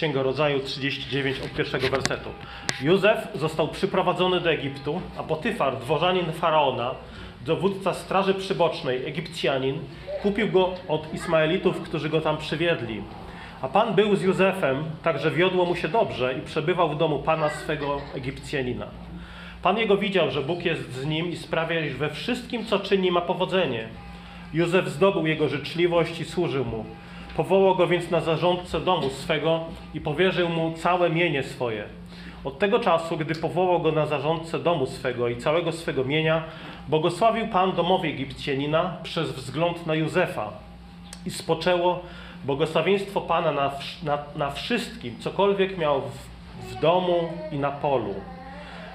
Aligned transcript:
Księga 0.00 0.22
Rodzaju 0.22 0.60
39 0.60 1.40
od 1.40 1.50
pierwszego 1.50 1.88
wersetu. 1.88 2.30
Józef 2.82 3.28
został 3.34 3.68
przyprowadzony 3.68 4.40
do 4.40 4.50
Egiptu, 4.50 5.00
a 5.18 5.22
Potyfar, 5.22 5.78
dworzanin 5.78 6.32
faraona, 6.32 6.94
dowódca 7.46 7.94
straży 7.94 8.34
przybocznej, 8.34 9.06
Egipcjanin, 9.06 9.78
kupił 10.22 10.52
go 10.52 10.74
od 10.88 11.14
Ismaelitów, 11.14 11.80
którzy 11.80 12.08
go 12.08 12.20
tam 12.20 12.38
przywiedli. 12.38 13.02
A 13.62 13.68
Pan 13.68 13.94
był 13.94 14.16
z 14.16 14.22
Józefem, 14.22 14.84
także 15.02 15.30
wiodło 15.30 15.64
mu 15.64 15.76
się 15.76 15.88
dobrze 15.88 16.34
i 16.38 16.40
przebywał 16.40 16.90
w 16.90 16.98
domu 16.98 17.18
Pana 17.18 17.48
swego 17.48 18.00
Egipcjanina. 18.14 18.86
Pan 19.62 19.78
jego 19.78 19.96
widział, 19.96 20.30
że 20.30 20.42
Bóg 20.42 20.64
jest 20.64 20.92
z 20.92 21.06
nim 21.06 21.30
i 21.30 21.36
sprawia, 21.36 21.80
iż 21.80 21.94
we 21.94 22.10
wszystkim, 22.10 22.66
co 22.66 22.78
czyni, 22.78 23.10
ma 23.10 23.20
powodzenie. 23.20 23.88
Józef 24.54 24.88
zdobył 24.88 25.26
jego 25.26 25.48
życzliwość 25.48 26.20
i 26.20 26.24
służył 26.24 26.64
mu. 26.64 26.84
Powołał 27.40 27.76
go 27.76 27.86
więc 27.86 28.10
na 28.10 28.20
zarządcę 28.20 28.80
domu 28.80 29.10
swego 29.10 29.60
i 29.94 30.00
powierzył 30.00 30.48
mu 30.48 30.72
całe 30.72 31.10
mienie 31.10 31.42
swoje. 31.42 31.84
Od 32.44 32.58
tego 32.58 32.78
czasu, 32.78 33.16
gdy 33.16 33.34
powołał 33.34 33.80
go 33.80 33.92
na 33.92 34.06
zarządcę 34.06 34.58
domu 34.58 34.86
swego 34.86 35.28
i 35.28 35.36
całego 35.36 35.72
swego 35.72 36.04
mienia, 36.04 36.42
błogosławił 36.88 37.48
Pan 37.48 37.72
domowi 37.72 38.08
Egipcjanina 38.08 38.96
przez 39.02 39.32
wzgląd 39.32 39.86
na 39.86 39.94
Józefa. 39.94 40.50
I 41.26 41.30
spoczęło 41.30 42.00
błogosławieństwo 42.44 43.20
Pana 43.20 43.52
na, 43.52 43.70
na, 44.02 44.18
na 44.36 44.50
wszystkim, 44.50 45.18
cokolwiek 45.18 45.78
miał 45.78 46.00
w, 46.00 46.72
w 46.72 46.80
domu 46.80 47.28
i 47.52 47.58
na 47.58 47.70
polu. 47.70 48.14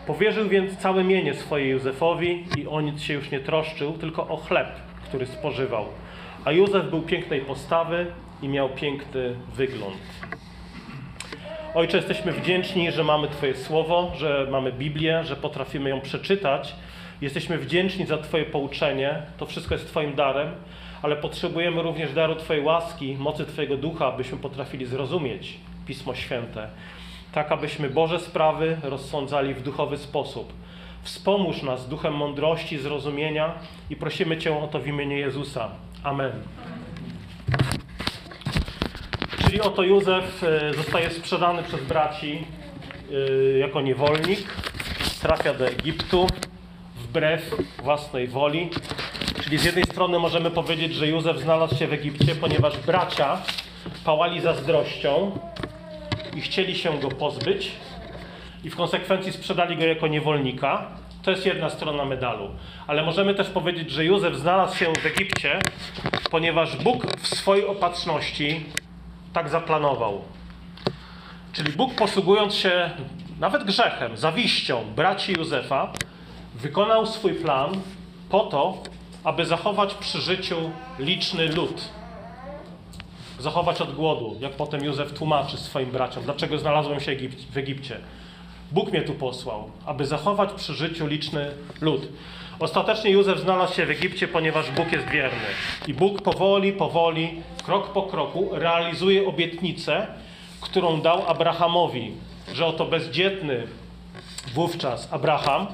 Powierzył 0.08 0.50
więc 0.50 0.78
całe 0.78 1.04
mienie 1.04 1.34
swoje 1.34 1.70
Józefowi 1.70 2.46
i 2.58 2.68
o 2.68 2.82
nic 2.82 3.02
się 3.02 3.14
już 3.14 3.32
nie 3.32 3.40
troszczył, 3.40 3.94
tylko 3.94 4.28
o 4.28 4.38
chleb, 4.38 4.68
który 5.04 5.26
spożywał. 5.26 5.86
A 6.46 6.52
Józef 6.52 6.90
był 6.90 7.02
pięknej 7.02 7.42
postawy 7.42 8.06
i 8.42 8.50
miał 8.50 8.70
piękny 8.70 9.36
wygląd. 9.54 9.98
Ojcze, 11.76 11.98
jesteśmy 11.98 12.32
wdzięczni, 12.32 12.92
że 12.92 13.04
mamy 13.04 13.28
Twoje 13.28 13.56
słowo, 13.56 14.12
że 14.18 14.48
mamy 14.52 14.72
Biblię, 14.72 15.24
że 15.24 15.36
potrafimy 15.36 15.90
ją 15.90 16.02
przeczytać. 16.02 16.76
Jesteśmy 17.22 17.58
wdzięczni 17.58 18.06
za 18.06 18.18
Twoje 18.18 18.46
pouczenie. 18.46 19.22
To 19.38 19.46
wszystko 19.46 19.76
jest 19.76 19.88
Twoim 19.88 20.16
darem, 20.16 20.52
ale 21.02 21.16
potrzebujemy 21.16 21.82
również 21.82 22.14
daru 22.14 22.36
Twojej 22.36 22.64
łaski, 22.64 23.16
mocy 23.20 23.46
Twojego 23.46 23.78
ducha, 23.78 24.08
abyśmy 24.08 24.38
potrafili 24.38 24.86
zrozumieć 24.86 25.58
Pismo 25.88 26.16
Święte, 26.16 26.68
tak 27.32 27.52
abyśmy 27.52 27.90
Boże 27.90 28.20
sprawy 28.20 28.78
rozsądzali 28.84 29.54
w 29.54 29.62
duchowy 29.62 29.98
sposób. 29.98 30.54
Wspomóż 31.04 31.64
nas 31.64 31.90
duchem 31.90 32.14
mądrości, 32.14 32.78
zrozumienia 32.78 33.54
i 33.90 33.96
prosimy 33.96 34.38
Cię 34.38 34.58
o 34.64 34.68
to 34.68 34.80
w 34.80 34.88
imieniu 34.88 35.18
Jezusa. 35.18 35.70
Amen. 36.04 36.32
Czyli 39.46 39.62
oto 39.62 39.84
Józef 39.84 40.44
e, 40.44 40.74
zostaje 40.74 41.10
sprzedany 41.10 41.64
przez 41.64 41.82
braci 41.82 42.46
e, 43.56 43.58
jako 43.58 43.82
niewolnik, 43.82 44.40
trafia 45.22 45.54
do 45.54 45.68
Egiptu 45.68 46.28
wbrew 46.96 47.56
własnej 47.84 48.28
woli. 48.28 48.70
Czyli 49.44 49.58
z 49.58 49.64
jednej 49.64 49.84
strony 49.84 50.20
możemy 50.20 50.52
powiedzieć, 50.52 50.94
że 50.94 51.08
Józef 51.08 51.40
znalazł 51.40 51.76
się 51.76 51.88
w 51.88 51.94
Egipcie, 51.94 52.36
ponieważ 52.36 52.78
bracia 52.78 53.42
pałali 54.06 54.42
zazdrością 54.42 55.40
i 56.36 56.42
chcieli 56.42 56.76
się 56.76 57.00
go 57.00 57.08
pozbyć 57.08 57.72
i 58.64 58.70
w 58.70 58.76
konsekwencji 58.76 59.32
sprzedali 59.32 59.78
go 59.78 59.86
jako 59.86 60.08
niewolnika. 60.08 60.88
To 61.24 61.32
jest 61.32 61.46
jedna 61.46 61.70
strona 61.70 62.06
medalu. 62.06 62.50
Ale 62.88 63.04
możemy 63.04 63.36
też 63.36 63.50
powiedzieć, 63.50 63.92
że 63.92 64.06
Józef 64.06 64.36
znalazł 64.36 64.78
się 64.78 64.94
w 64.94 65.06
Egipcie, 65.06 65.60
ponieważ 66.32 66.78
Bóg 66.78 67.18
w 67.18 67.28
swojej 67.28 67.66
opatrzności 67.66 68.66
tak 69.36 69.50
zaplanował. 69.50 70.22
Czyli 71.54 71.72
Bóg 71.72 71.96
posługując 71.96 72.54
się 72.56 72.90
nawet 73.40 73.64
grzechem, 73.64 74.18
zawiścią 74.18 74.84
braci 74.96 75.34
Józefa, 75.34 75.94
wykonał 76.56 77.06
swój 77.06 77.34
plan 77.34 77.72
po 78.30 78.40
to, 78.40 78.84
aby 79.24 79.46
zachować 79.46 79.94
przy 79.94 80.22
życiu 80.22 80.56
liczny 81.00 81.48
lud. 81.48 81.82
Zachować 83.40 83.82
od 83.82 83.96
głodu, 83.96 84.38
jak 84.40 84.52
potem 84.52 84.84
Józef 84.84 85.14
tłumaczy 85.14 85.58
swoim 85.58 85.92
braciom, 85.92 86.24
dlaczego 86.24 86.58
znalazłem 86.60 87.00
się 87.00 87.12
w 87.52 87.58
Egipcie. 87.58 87.98
Bóg 88.72 88.92
mnie 88.92 89.02
tu 89.02 89.14
posłał, 89.14 89.72
aby 89.86 90.06
zachować 90.06 90.50
przy 90.54 90.74
życiu 90.74 91.08
liczny 91.08 91.52
lud. 91.82 92.08
Ostatecznie 92.60 93.12
Józef 93.12 93.40
znalazł 93.40 93.74
się 93.74 93.86
w 93.86 93.90
Egipcie, 93.90 94.28
ponieważ 94.28 94.72
Bóg 94.72 94.92
jest 94.92 95.10
wierny. 95.10 95.48
I 95.88 95.94
Bóg 95.94 96.22
powoli, 96.22 96.74
powoli, 96.74 97.42
krok 97.64 97.94
po 97.94 98.04
kroku 98.04 98.50
realizuje 98.52 99.28
obietnicę, 99.28 100.08
którą 100.62 101.02
dał 101.02 101.28
Abrahamowi, 101.28 102.12
że 102.54 102.66
oto 102.66 102.86
bezdzietny 102.86 103.68
wówczas 104.54 105.14
Abraham 105.14 105.68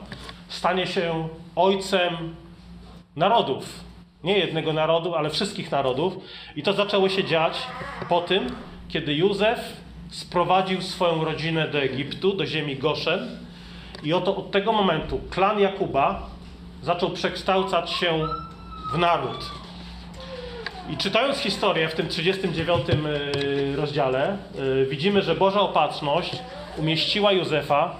stanie 0.48 0.88
się 0.88 1.28
ojcem 1.56 2.36
narodów. 3.16 3.84
Nie 4.24 4.38
jednego 4.38 4.74
narodu, 4.74 5.16
ale 5.16 5.30
wszystkich 5.30 5.72
narodów. 5.72 6.14
I 6.56 6.64
to 6.64 6.74
zaczęło 6.74 7.10
się 7.10 7.24
dziać 7.24 7.54
po 8.10 8.22
tym, 8.22 8.56
kiedy 8.90 9.14
Józef 9.14 9.60
sprowadził 10.10 10.82
swoją 10.82 11.26
rodzinę 11.26 11.68
do 11.68 11.80
Egiptu, 11.80 12.34
do 12.34 12.46
ziemi 12.46 12.76
Goszen. 12.76 13.40
I 14.04 14.14
oto 14.14 14.36
od 14.36 14.52
tego 14.52 14.72
momentu 14.72 15.20
klan 15.30 15.60
Jakuba 15.60 16.31
zaczął 16.84 17.10
przekształcać 17.10 17.90
się 17.90 18.28
w 18.94 18.98
naród. 18.98 19.52
I 20.90 20.98
czytając 20.98 21.38
historię 21.38 21.90
w 21.90 21.96
tym 21.96 22.08
39 22.08 22.86
rozdziale, 23.76 24.38
widzimy, 24.90 25.22
że 25.22 25.36
Boża 25.36 25.62
opatrzność 25.62 26.36
umieściła 26.78 27.32
Józefa 27.32 27.96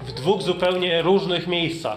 w 0.00 0.12
dwóch 0.12 0.42
zupełnie 0.42 1.02
różnych 1.02 1.46
miejscach. 1.46 1.96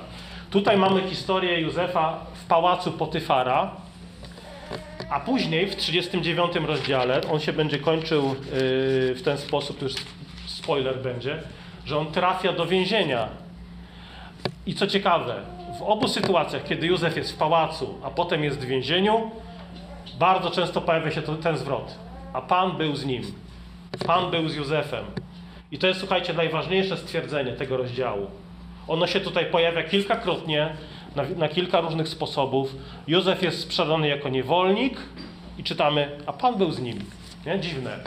Tutaj 0.51 0.77
mamy 0.77 1.01
historię 1.01 1.61
Józefa 1.61 2.25
w 2.33 2.45
pałacu 2.45 2.91
Potyfara, 2.91 3.71
a 5.09 5.19
później 5.19 5.67
w 5.67 5.75
39 5.75 6.55
rozdziale 6.67 7.21
on 7.31 7.39
się 7.39 7.53
będzie 7.53 7.79
kończył 7.79 8.35
w 9.15 9.21
ten 9.25 9.37
sposób, 9.37 9.79
to 9.79 9.85
już 9.85 9.93
spoiler 10.45 11.01
będzie, 11.01 11.43
że 11.85 11.97
on 11.97 12.11
trafia 12.11 12.53
do 12.53 12.65
więzienia. 12.65 13.27
I 14.65 14.75
co 14.75 14.87
ciekawe, 14.87 15.35
w 15.79 15.81
obu 15.81 16.07
sytuacjach, 16.07 16.63
kiedy 16.63 16.87
Józef 16.87 17.17
jest 17.17 17.31
w 17.31 17.37
pałacu, 17.37 17.93
a 18.03 18.09
potem 18.09 18.43
jest 18.43 18.59
w 18.59 18.65
więzieniu, 18.65 19.31
bardzo 20.19 20.51
często 20.51 20.81
pojawia 20.81 21.11
się 21.11 21.21
ten 21.21 21.57
zwrot. 21.57 21.95
A 22.33 22.41
Pan 22.41 22.77
był 22.77 22.95
z 22.95 23.05
nim. 23.05 23.23
Pan 24.05 24.31
był 24.31 24.49
z 24.49 24.55
Józefem. 24.55 25.05
I 25.71 25.77
to 25.77 25.87
jest, 25.87 25.99
słuchajcie, 25.99 26.33
najważniejsze 26.33 26.97
stwierdzenie 26.97 27.53
tego 27.53 27.77
rozdziału. 27.77 28.27
Ono 28.87 29.07
się 29.07 29.19
tutaj 29.19 29.45
pojawia 29.45 29.83
kilkakrotnie, 29.83 30.73
na, 31.15 31.23
na, 31.37 31.49
kilka 31.49 31.81
różnych 31.81 32.07
sposobów. 32.07 32.75
Józef 33.07 33.43
jest 33.43 33.61
sprzedany 33.61 34.07
jako 34.07 34.29
niewolnik 34.29 34.97
i 35.57 35.63
czytamy, 35.63 36.17
a 36.25 36.33
Pan 36.33 36.57
był 36.57 36.71
z 36.71 36.79
nim. 36.79 36.99
Nie? 37.45 37.59
Dziwne. 37.59 37.99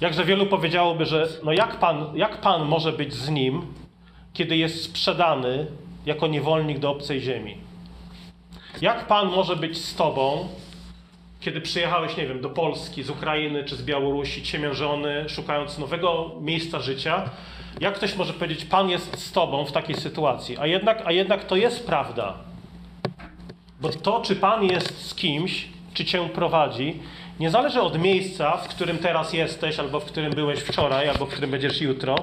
Jakże 0.00 0.24
wielu 0.24 0.46
powiedziałoby, 0.46 1.06
że 1.06 1.28
no 1.44 1.52
jak 1.52 1.78
pan, 1.78 2.06
jak 2.14 2.40
pan 2.40 2.64
może 2.64 2.92
być 2.92 3.14
z 3.14 3.28
nim, 3.28 3.62
kiedy 4.34 4.56
jest 4.56 4.84
sprzedany 4.84 5.66
jako 6.06 6.26
niewolnik 6.26 6.78
do 6.78 6.90
obcej 6.90 7.20
ziemi? 7.20 7.56
Jak 8.80 9.06
Pan 9.06 9.28
może 9.28 9.56
być 9.56 9.78
z 9.78 9.94
Tobą, 9.94 10.48
kiedy 11.40 11.60
przyjechałeś, 11.60 12.16
nie 12.16 12.26
wiem, 12.26 12.40
do 12.40 12.50
Polski, 12.50 13.02
z 13.02 13.10
Ukrainy 13.10 13.64
czy 13.64 13.76
z 13.76 13.82
Białorusi, 13.82 14.42
ciemiężony, 14.42 15.28
szukając 15.28 15.78
nowego 15.78 16.30
miejsca 16.40 16.80
życia? 16.80 17.30
Jak 17.80 17.94
ktoś 17.94 18.16
może 18.16 18.32
powiedzieć, 18.32 18.64
Pan 18.64 18.90
jest 18.90 19.18
z 19.18 19.32
Tobą 19.32 19.64
w 19.64 19.72
takiej 19.72 19.96
sytuacji? 19.96 20.58
A 20.58 20.66
jednak, 20.66 21.02
a 21.04 21.12
jednak 21.12 21.44
to 21.44 21.56
jest 21.56 21.86
prawda. 21.86 22.34
Bo 23.80 23.88
to, 23.88 24.20
czy 24.20 24.36
Pan 24.36 24.64
jest 24.64 25.06
z 25.06 25.14
kimś, 25.14 25.68
czy 25.94 26.04
Cię 26.04 26.28
prowadzi, 26.28 27.00
nie 27.40 27.50
zależy 27.50 27.80
od 27.80 27.98
miejsca, 27.98 28.56
w 28.56 28.68
którym 28.68 28.98
teraz 28.98 29.32
jesteś, 29.32 29.78
albo 29.78 30.00
w 30.00 30.04
którym 30.04 30.32
byłeś 30.32 30.60
wczoraj, 30.60 31.08
albo 31.08 31.26
w 31.26 31.28
którym 31.28 31.50
będziesz 31.50 31.80
jutro. 31.80 32.16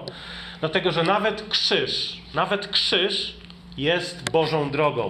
Dlatego, 0.61 0.91
że 0.91 1.03
nawet 1.03 1.49
krzyż, 1.49 2.21
nawet 2.33 2.67
krzyż 2.67 3.37
jest 3.77 4.31
Bożą 4.31 4.71
drogą. 4.71 5.07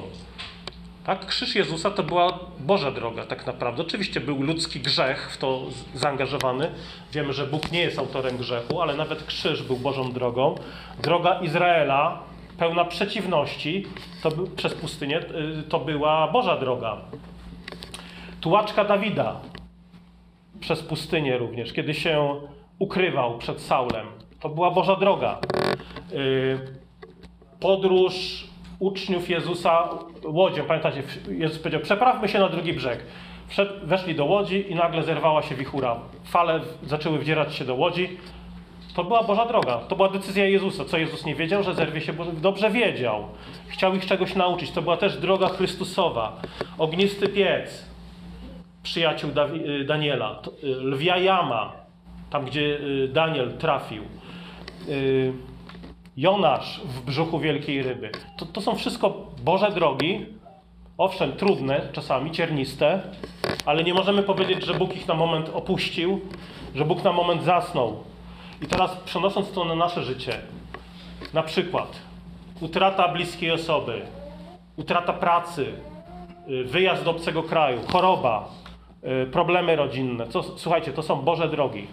Tak? 1.04 1.26
Krzyż 1.26 1.56
Jezusa 1.56 1.92
to 1.92 2.04
była 2.04 2.40
Boża 2.60 2.92
droga, 2.92 3.26
tak 3.26 3.48
naprawdę. 3.48 3.82
Oczywiście 3.82 4.20
był 4.20 4.44
ludzki 4.44 4.80
grzech 4.80 5.32
w 5.34 5.38
to 5.38 5.62
zaangażowany. 5.96 6.72
Wiemy, 7.12 7.34
że 7.34 7.48
Bóg 7.48 7.72
nie 7.72 7.80
jest 7.80 8.00
autorem 8.00 8.38
grzechu, 8.38 8.82
ale 8.82 8.96
nawet 8.96 9.24
krzyż 9.24 9.64
był 9.64 9.78
Bożą 9.78 10.12
drogą. 10.12 10.56
Droga 11.04 11.40
Izraela, 11.40 12.24
pełna 12.58 12.86
przeciwności, 12.86 13.86
to 14.24 14.32
był, 14.32 14.48
przez 14.48 14.74
pustynię, 14.74 15.20
to 15.70 15.80
była 15.80 16.28
Boża 16.28 16.58
droga. 16.58 16.98
Tułaczka 18.42 18.86
Dawida 18.86 19.40
przez 20.60 20.82
pustynię 20.82 21.38
również, 21.38 21.74
kiedy 21.74 21.94
się 21.94 22.42
ukrywał 22.80 23.38
przed 23.38 23.62
Saulem. 23.62 24.21
To 24.42 24.50
była 24.50 24.72
Boża 24.72 24.96
droga. 24.96 25.38
Podróż 27.60 28.44
uczniów 28.80 29.30
Jezusa 29.30 29.90
łodzią. 30.24 30.64
Pamiętacie, 30.64 31.04
Jezus 31.30 31.60
powiedział, 31.60 31.82
przeprawmy 31.82 32.28
się 32.28 32.40
na 32.40 32.50
drugi 32.50 32.74
brzeg. 32.74 33.06
Weszli 33.84 34.16
do 34.16 34.26
łodzi 34.26 34.72
i 34.72 34.76
nagle 34.76 35.04
zerwała 35.04 35.42
się 35.42 35.56
wichura. 35.56 35.96
Fale 36.24 36.60
zaczęły 36.84 37.20
wdzierać 37.20 37.56
się 37.56 37.66
do 37.66 37.76
łodzi. 37.76 38.18
To 38.96 39.04
była 39.04 39.24
Boża 39.24 39.46
droga, 39.46 39.78
to 39.78 39.96
była 39.96 40.10
decyzja 40.10 40.46
Jezusa. 40.46 40.86
Co 40.86 40.98
Jezus 40.98 41.26
nie 41.26 41.36
wiedział, 41.36 41.64
że 41.64 41.74
zerwie 41.74 42.02
się, 42.02 42.14
dobrze 42.34 42.70
wiedział. 42.70 43.28
Chciał 43.68 43.96
ich 43.96 44.06
czegoś 44.06 44.36
nauczyć. 44.36 44.72
To 44.72 44.82
była 44.82 44.98
też 44.98 45.18
droga 45.18 45.48
Chrystusowa. 45.48 46.42
Ognisty 46.78 47.30
piec, 47.30 47.86
przyjaciół 48.84 49.32
y, 49.66 49.86
Daniela, 49.86 50.42
y, 50.64 50.68
lwia 50.68 51.18
jama, 51.18 51.74
tam 52.30 52.46
gdzie 52.46 52.62
y, 52.62 53.10
Daniel 53.14 53.58
trafił. 53.58 54.04
Jonasz 56.18 56.82
w 56.86 57.02
brzuchu 57.02 57.40
wielkiej 57.40 57.84
ryby. 57.84 58.12
To, 58.38 58.46
to 58.46 58.62
są 58.62 58.76
wszystko 58.76 59.28
Boże 59.44 59.72
drogi, 59.72 60.26
owszem, 60.98 61.32
trudne, 61.32 61.82
czasami 61.94 62.32
cierniste, 62.32 63.02
ale 63.66 63.84
nie 63.84 63.94
możemy 63.94 64.24
powiedzieć, 64.24 64.66
że 64.66 64.74
Bóg 64.74 64.96
ich 64.96 65.08
na 65.08 65.14
moment 65.14 65.50
opuścił, 65.54 66.20
że 66.76 66.86
Bóg 66.86 67.04
na 67.04 67.14
moment 67.14 67.44
zasnął. 67.44 68.04
I 68.62 68.68
teraz 68.68 68.96
przenosząc 69.06 69.52
to 69.52 69.66
na 69.66 69.76
nasze 69.76 70.04
życie, 70.04 70.34
na 71.34 71.44
przykład 71.44 72.00
utrata 72.62 73.08
bliskiej 73.08 73.52
osoby, 73.52 74.02
utrata 74.78 75.14
pracy, 75.14 75.74
y, 76.50 76.64
wyjazd 76.64 77.04
do 77.04 77.12
obcego 77.12 77.44
kraju, 77.44 77.80
choroba, 77.88 78.50
y, 79.24 79.32
problemy 79.32 79.76
rodzinne. 79.76 80.26
Słuchajcie, 80.56 80.94
to 80.94 81.04
są 81.04 81.16
Boże 81.22 81.50
drogi. 81.50 81.88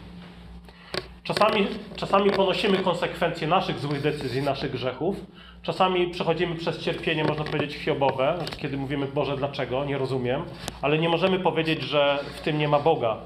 Czasami, 1.28 1.66
czasami 1.96 2.30
ponosimy 2.30 2.78
konsekwencje 2.78 3.48
naszych 3.48 3.78
złych 3.78 4.02
decyzji, 4.02 4.42
naszych 4.42 4.72
grzechów. 4.72 5.16
Czasami 5.62 6.10
przechodzimy 6.10 6.56
przez 6.56 6.78
cierpienie, 6.78 7.24
można 7.24 7.44
powiedzieć, 7.44 7.74
hiobowe, 7.74 8.38
kiedy 8.56 8.76
mówimy, 8.76 9.06
Boże, 9.06 9.36
dlaczego? 9.36 9.84
Nie 9.84 9.98
rozumiem. 9.98 10.42
Ale 10.82 10.98
nie 10.98 11.08
możemy 11.08 11.40
powiedzieć, 11.40 11.82
że 11.82 12.18
w 12.36 12.40
tym 12.40 12.58
nie 12.58 12.68
ma 12.68 12.78
Boga. 12.78 13.16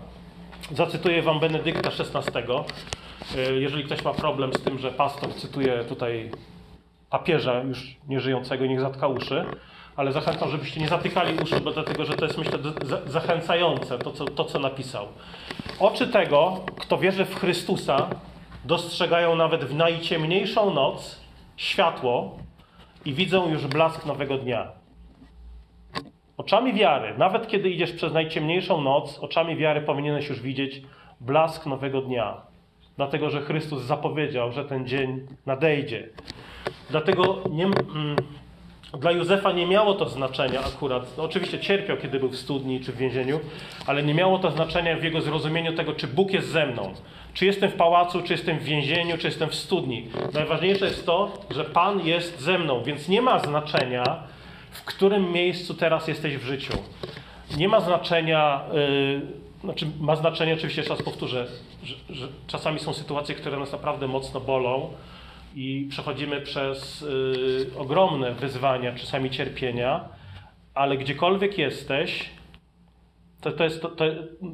Zacytuję 0.71 1.23
wam 1.23 1.41
Benedykta 1.41 1.91
XVI. 1.91 2.39
Y, 3.37 3.61
jeżeli 3.61 3.85
ktoś 3.85 4.05
ma 4.05 4.15
problem 4.15 4.53
z 4.55 4.63
tym, 4.63 4.79
że 4.79 4.91
pastor 4.91 5.35
cytuje 5.35 5.85
tutaj 5.85 6.31
papieża 7.11 7.63
już 7.63 7.97
nieżyjącego, 8.09 8.67
niech 8.67 8.81
zatka 8.81 9.09
uszy, 9.09 9.45
ale 9.97 10.12
zachęcam, 10.12 10.50
żebyście 10.50 10.81
nie 10.81 10.89
zatykali 10.89 11.39
uszu, 11.43 11.61
bo 11.61 11.71
dlatego, 11.71 12.05
że 12.05 12.15
to 12.15 12.25
jest 12.25 12.39
myślę 12.39 12.59
zachęcające, 13.06 13.99
to 13.99 14.12
co, 14.12 14.25
to 14.25 14.44
co 14.44 14.59
napisał. 14.59 15.06
Oczy 15.81 16.09
tego, 16.09 16.61
kto 16.77 16.99
wierzy 16.99 17.25
w 17.25 17.35
Chrystusa, 17.35 18.09
dostrzegają 18.65 19.37
nawet 19.37 19.65
w 19.65 19.75
najciemniejszą 19.75 20.75
noc 20.75 21.21
światło 21.56 22.37
i 23.05 23.15
widzą 23.15 23.50
już 23.50 23.67
blask 23.67 24.06
nowego 24.06 24.39
dnia. 24.39 24.73
Oczami 26.37 26.73
wiary, 26.73 27.19
nawet 27.19 27.49
kiedy 27.49 27.71
idziesz 27.71 27.93
przez 27.93 28.12
najciemniejszą 28.12 28.81
noc, 28.81 29.19
oczami 29.19 29.56
wiary 29.56 29.81
powinieneś 29.81 30.29
już 30.29 30.41
widzieć 30.41 30.83
blask 31.21 31.67
nowego 31.67 32.00
dnia. 32.00 32.37
Dlatego, 32.97 33.31
że 33.31 33.41
Chrystus 33.41 33.83
zapowiedział, 33.83 34.53
że 34.53 34.65
ten 34.65 34.87
dzień 34.87 35.27
nadejdzie. 35.47 36.09
Dlatego 36.91 37.43
nie, 37.50 37.65
mm, 37.65 38.17
dla 38.99 39.11
Józefa 39.11 39.53
nie 39.53 39.67
miało 39.67 39.94
to 39.94 40.09
znaczenia 40.09 40.61
akurat. 40.65 41.17
No, 41.17 41.25
oczywiście 41.25 41.61
cierpiał, 41.61 41.97
kiedy 41.97 42.19
był 42.19 42.29
w 42.29 42.37
studni 42.37 42.81
czy 42.81 42.93
w 42.93 42.97
więzieniu, 42.97 43.41
ale 43.87 44.03
nie 44.03 44.15
miało 44.15 44.39
to 44.39 44.50
znaczenia 44.50 44.97
w 44.97 45.05
jego 45.05 45.21
zrozumieniu 45.21 45.73
tego, 45.73 45.93
czy 45.93 46.06
Bóg 46.06 46.33
jest 46.33 46.49
ze 46.49 46.67
mną. 46.67 46.94
Czy 47.35 47.47
jestem 47.47 47.71
w 47.71 47.75
pałacu, 47.75 48.23
czy 48.23 48.33
jestem 48.33 48.59
w 48.59 48.65
więzieniu, 48.65 49.19
czy 49.19 49.27
jestem 49.27 49.49
w 49.49 49.55
studni. 49.55 50.09
Najważniejsze 50.33 50.85
jest 50.85 51.06
to, 51.06 51.39
że 51.50 51.65
Pan 51.65 52.06
jest 52.06 52.41
ze 52.41 52.59
mną, 52.59 52.83
więc 52.83 53.09
nie 53.09 53.23
ma 53.23 53.39
znaczenia, 53.39 54.23
w 54.71 54.85
którym 54.85 55.33
miejscu 55.33 55.75
teraz 55.75 56.09
jesteś 56.09 56.37
w 56.37 56.44
życiu. 56.44 56.73
Nie 57.56 57.69
ma 57.69 57.81
znaczenia, 57.81 58.61
yy, 58.73 59.21
znaczy 59.65 59.87
ma 60.00 60.17
znaczenie, 60.17 60.55
oczywiście 60.55 60.81
jeszcze 60.81 60.94
raz 60.94 61.03
powtórzę, 61.03 61.47
że, 61.85 61.94
że 62.11 62.29
czasami 62.47 62.79
są 62.79 62.93
sytuacje, 62.93 63.35
które 63.35 63.59
nas 63.59 63.73
naprawdę 63.73 64.09
mocno 64.09 64.41
bolą 64.41 64.91
i 65.55 65.87
przechodzimy 65.91 66.41
przez 66.41 67.03
y, 67.03 67.71
ogromne 67.79 68.35
wyzwania, 68.35 68.95
czasami 68.95 69.31
cierpienia, 69.31 70.09
ale 70.75 70.97
gdziekolwiek 70.97 71.59
jesteś, 71.59 72.31
to, 73.41 73.53
to, 73.53 73.65
jest 73.65 73.83
to, 73.83 73.89
to, 73.89 74.05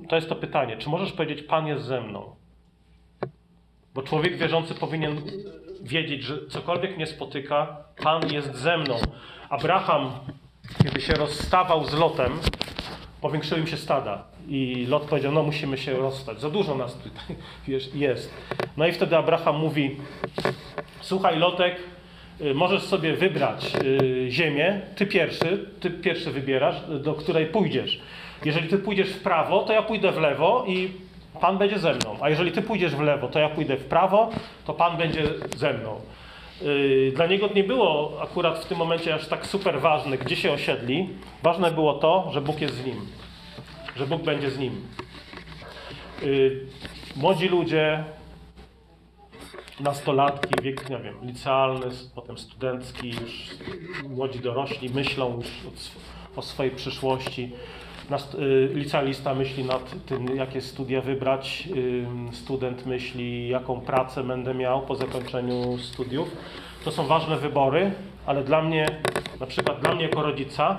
to 0.09 0.17
jest 0.17 0.29
to 0.29 0.37
pytanie, 0.37 0.77
czy 0.77 0.89
możesz 0.89 1.13
powiedzieć, 1.13 1.47
Pan 1.47 1.67
jest 1.67 1.85
ze 1.85 2.01
mną? 2.01 2.37
Bo 3.95 4.03
człowiek 4.03 4.37
wierzący 4.37 4.75
powinien 4.75 5.23
wiedzieć, 5.83 6.23
że 6.23 6.47
cokolwiek 6.49 6.97
mnie 6.97 7.07
spotyka, 7.07 7.77
Pan 8.03 8.33
jest 8.33 8.55
ze 8.55 8.79
mną. 8.79 8.97
Abraham, 9.49 10.11
kiedy 10.83 11.01
się 11.01 11.13
rozstawał 11.13 11.85
z 11.85 11.95
Lotem, 11.95 12.33
powiększyły 13.21 13.61
im 13.61 13.67
się 13.67 13.77
stada. 13.77 14.25
I 14.49 14.87
Lot 14.89 15.03
powiedział, 15.03 15.33
no 15.33 15.43
musimy 15.43 15.79
się 15.79 15.97
rozstać, 15.97 16.41
za 16.41 16.51
dużo 16.51 16.75
nas 16.75 16.95
tutaj 16.95 17.37
jest. 17.95 18.35
No 18.77 18.87
i 18.87 18.93
wtedy 18.93 19.17
Abraham 19.17 19.57
mówi, 19.57 19.97
słuchaj 21.01 21.39
Lotek, 21.39 21.77
y, 22.41 22.55
możesz 22.55 22.83
sobie 22.83 23.13
wybrać 23.13 23.73
y, 23.85 24.27
ziemię, 24.31 24.81
ty 24.97 25.07
pierwszy, 25.07 25.67
ty 25.81 25.91
pierwszy 25.91 26.31
wybierasz, 26.31 26.77
do 27.01 27.15
której 27.15 27.47
pójdziesz. 27.47 28.01
Jeżeli 28.45 28.69
ty 28.69 28.79
pójdziesz 28.79 29.09
w 29.09 29.23
prawo, 29.23 29.63
to 29.63 29.73
ja 29.73 29.83
pójdę 29.83 30.13
w 30.13 30.19
lewo 30.19 30.65
i 30.69 30.91
Pan 31.41 31.59
będzie 31.59 31.79
ze 31.79 31.95
mną. 31.95 32.17
A 32.21 32.31
jeżeli 32.31 32.53
ty 32.53 32.63
pójdziesz 32.63 32.97
w 32.97 33.01
lewo, 33.01 33.29
to 33.29 33.39
ja 33.39 33.49
pójdę 33.49 33.77
w 33.77 33.85
prawo, 33.85 34.31
to 34.65 34.75
Pan 34.75 34.97
będzie 34.97 35.23
ze 35.57 35.73
mną. 35.73 36.01
Y, 36.63 37.13
dla 37.17 37.27
niego 37.27 37.49
nie 37.55 37.65
było 37.65 38.19
akurat 38.23 38.59
w 38.59 38.67
tym 38.67 38.79
momencie 38.79 39.15
aż 39.15 39.27
tak 39.29 39.47
super 39.47 39.81
ważne, 39.81 40.19
gdzie 40.19 40.37
się 40.37 40.53
osiedli. 40.53 41.09
Ważne 41.43 41.71
było 41.71 41.95
to, 41.95 42.31
że 42.33 42.41
Bóg 42.41 42.61
jest 42.61 42.75
z 42.75 42.85
nim, 42.85 43.07
że 43.97 44.07
Bóg 44.07 44.23
będzie 44.23 44.51
z 44.51 44.59
nim. 44.59 44.73
Młodzi 47.17 47.49
ludzie, 47.49 48.05
nastolatki, 49.81 50.63
wiek, 50.63 50.91
nie 50.91 50.99
wiem, 50.99 51.15
licealny, 51.23 51.87
potem 52.15 52.39
studencki, 52.39 53.09
już 53.09 53.47
młodzi 54.09 54.41
dorośli 54.41 54.91
myślą 54.91 55.37
już 55.37 55.47
o, 56.37 56.43
swojej 56.43 56.73
przyszłości. 56.73 57.53
Y, 58.35 58.71
licealista 58.75 59.35
myśli 59.35 59.65
nad 59.65 60.07
tym, 60.07 60.37
jakie 60.37 60.61
studia 60.61 61.01
wybrać, 61.01 61.69
student 62.33 62.87
myśli, 62.87 63.49
jaką 63.49 63.81
pracę 63.81 64.25
będę 64.25 64.55
miał 64.55 64.83
po 64.83 64.97
zakończeniu 64.97 65.79
studiów. 65.79 66.37
To 66.85 66.91
są 66.91 67.07
ważne 67.07 67.37
wybory, 67.37 67.93
ale 68.27 68.45
dla 68.45 68.63
mnie, 68.63 68.87
na 69.41 69.47
przykład 69.47 69.81
dla 69.81 69.95
mnie 69.95 70.05
jako 70.05 70.23
rodzica, 70.23 70.79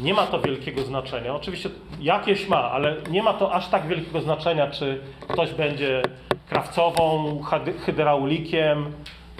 nie 0.00 0.14
ma 0.14 0.26
to 0.26 0.40
wielkiego 0.40 0.82
znaczenia. 0.82 1.34
Oczywiście 1.34 1.70
jakieś 2.00 2.48
ma, 2.48 2.70
ale 2.70 2.96
nie 3.10 3.22
ma 3.22 3.34
to 3.34 3.54
aż 3.54 3.68
tak 3.68 3.86
wielkiego 3.86 4.20
znaczenia, 4.20 4.70
czy 4.70 5.00
ktoś 5.28 5.52
będzie 5.52 6.02
krawcową, 6.48 7.40
hydraulikiem 7.84 8.92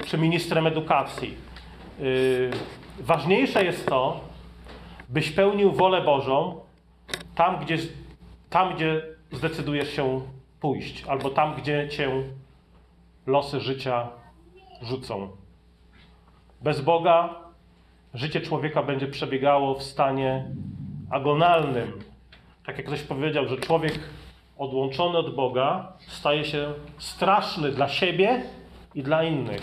czy 0.06 0.18
ministrem 0.18 0.66
edukacji. 0.66 1.34
Yy, 1.98 2.50
ważniejsze 3.00 3.64
jest 3.64 3.86
to, 3.86 4.20
byś 5.08 5.30
pełnił 5.30 5.72
wolę 5.72 6.02
Bożą 6.02 6.60
tam, 7.34 7.58
gdzie, 7.64 7.78
tam, 8.50 8.74
gdzie 8.74 9.02
zdecydujesz 9.32 9.96
się 9.96 10.20
pójść, 10.60 11.04
albo 11.04 11.30
tam, 11.30 11.54
gdzie 11.54 11.88
cię 11.88 12.10
losy 13.26 13.60
życia 13.60 14.08
rzucą. 14.82 15.28
Bez 16.62 16.80
Boga 16.80 17.34
życie 18.14 18.40
człowieka 18.40 18.82
będzie 18.82 19.06
przebiegało 19.06 19.74
w 19.74 19.82
stanie 19.82 20.44
agonalnym. 21.10 21.92
Tak 22.66 22.78
jak 22.78 22.86
ktoś 22.86 23.02
powiedział, 23.02 23.48
że 23.48 23.56
człowiek 23.56 23.98
odłączony 24.58 25.18
od 25.18 25.34
Boga 25.34 25.92
staje 26.08 26.44
się 26.44 26.72
straszny 26.98 27.70
dla 27.70 27.88
siebie 27.88 28.42
i 28.94 29.02
dla 29.02 29.24
innych. 29.24 29.60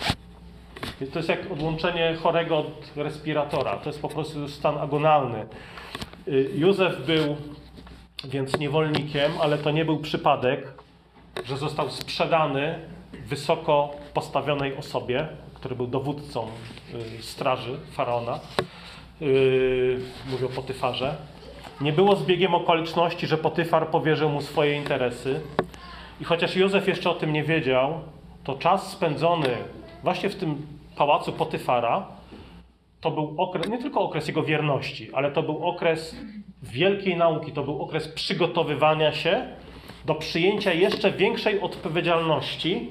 To 1.12 1.18
jest 1.18 1.28
jak 1.28 1.52
odłączenie 1.52 2.16
chorego 2.22 2.58
od 2.58 2.92
respiratora. 2.96 3.76
To 3.76 3.88
jest 3.88 4.02
po 4.02 4.08
prostu 4.08 4.48
stan 4.48 4.78
agonalny. 4.78 5.46
Y, 6.28 6.50
Józef 6.54 7.06
był 7.06 7.36
więc 8.24 8.58
niewolnikiem, 8.58 9.32
ale 9.40 9.58
to 9.58 9.70
nie 9.70 9.84
był 9.84 9.98
przypadek, 9.98 10.72
że 11.44 11.56
został 11.56 11.90
sprzedany 11.90 12.78
wysoko 13.26 13.90
postawionej 14.14 14.76
osobie, 14.76 15.28
który 15.54 15.76
był 15.76 15.86
dowódcą 15.86 16.48
y, 17.18 17.22
straży 17.22 17.78
faraona. 17.92 18.40
Y, 19.22 20.00
mówię 20.30 20.46
o 20.46 20.48
Potyfarze. 20.48 21.16
Nie 21.80 21.92
było 21.92 22.16
zbiegiem 22.16 22.54
okoliczności, 22.54 23.26
że 23.26 23.38
Potyfar 23.38 23.88
powierzył 23.88 24.28
mu 24.28 24.40
swoje 24.40 24.76
interesy. 24.76 25.40
I 26.20 26.24
chociaż 26.24 26.56
Józef 26.56 26.88
jeszcze 26.88 27.10
o 27.10 27.14
tym 27.14 27.32
nie 27.32 27.42
wiedział, 27.42 28.00
to 28.44 28.54
czas 28.54 28.92
spędzony 28.92 29.48
właśnie 30.02 30.28
w 30.28 30.34
tym 30.34 30.66
pałacu 30.96 31.32
Potyfara 31.32 32.06
to 33.00 33.10
był 33.10 33.34
okres, 33.38 33.68
nie 33.68 33.78
tylko 33.78 34.00
okres 34.00 34.28
jego 34.28 34.42
wierności, 34.42 35.14
ale 35.14 35.30
to 35.30 35.42
był 35.42 35.68
okres 35.68 36.16
wielkiej 36.62 37.16
nauki, 37.16 37.52
to 37.52 37.62
był 37.62 37.82
okres 37.82 38.08
przygotowywania 38.08 39.12
się 39.12 39.46
do 40.04 40.14
przyjęcia 40.14 40.72
jeszcze 40.72 41.12
większej 41.12 41.60
odpowiedzialności, 41.60 42.90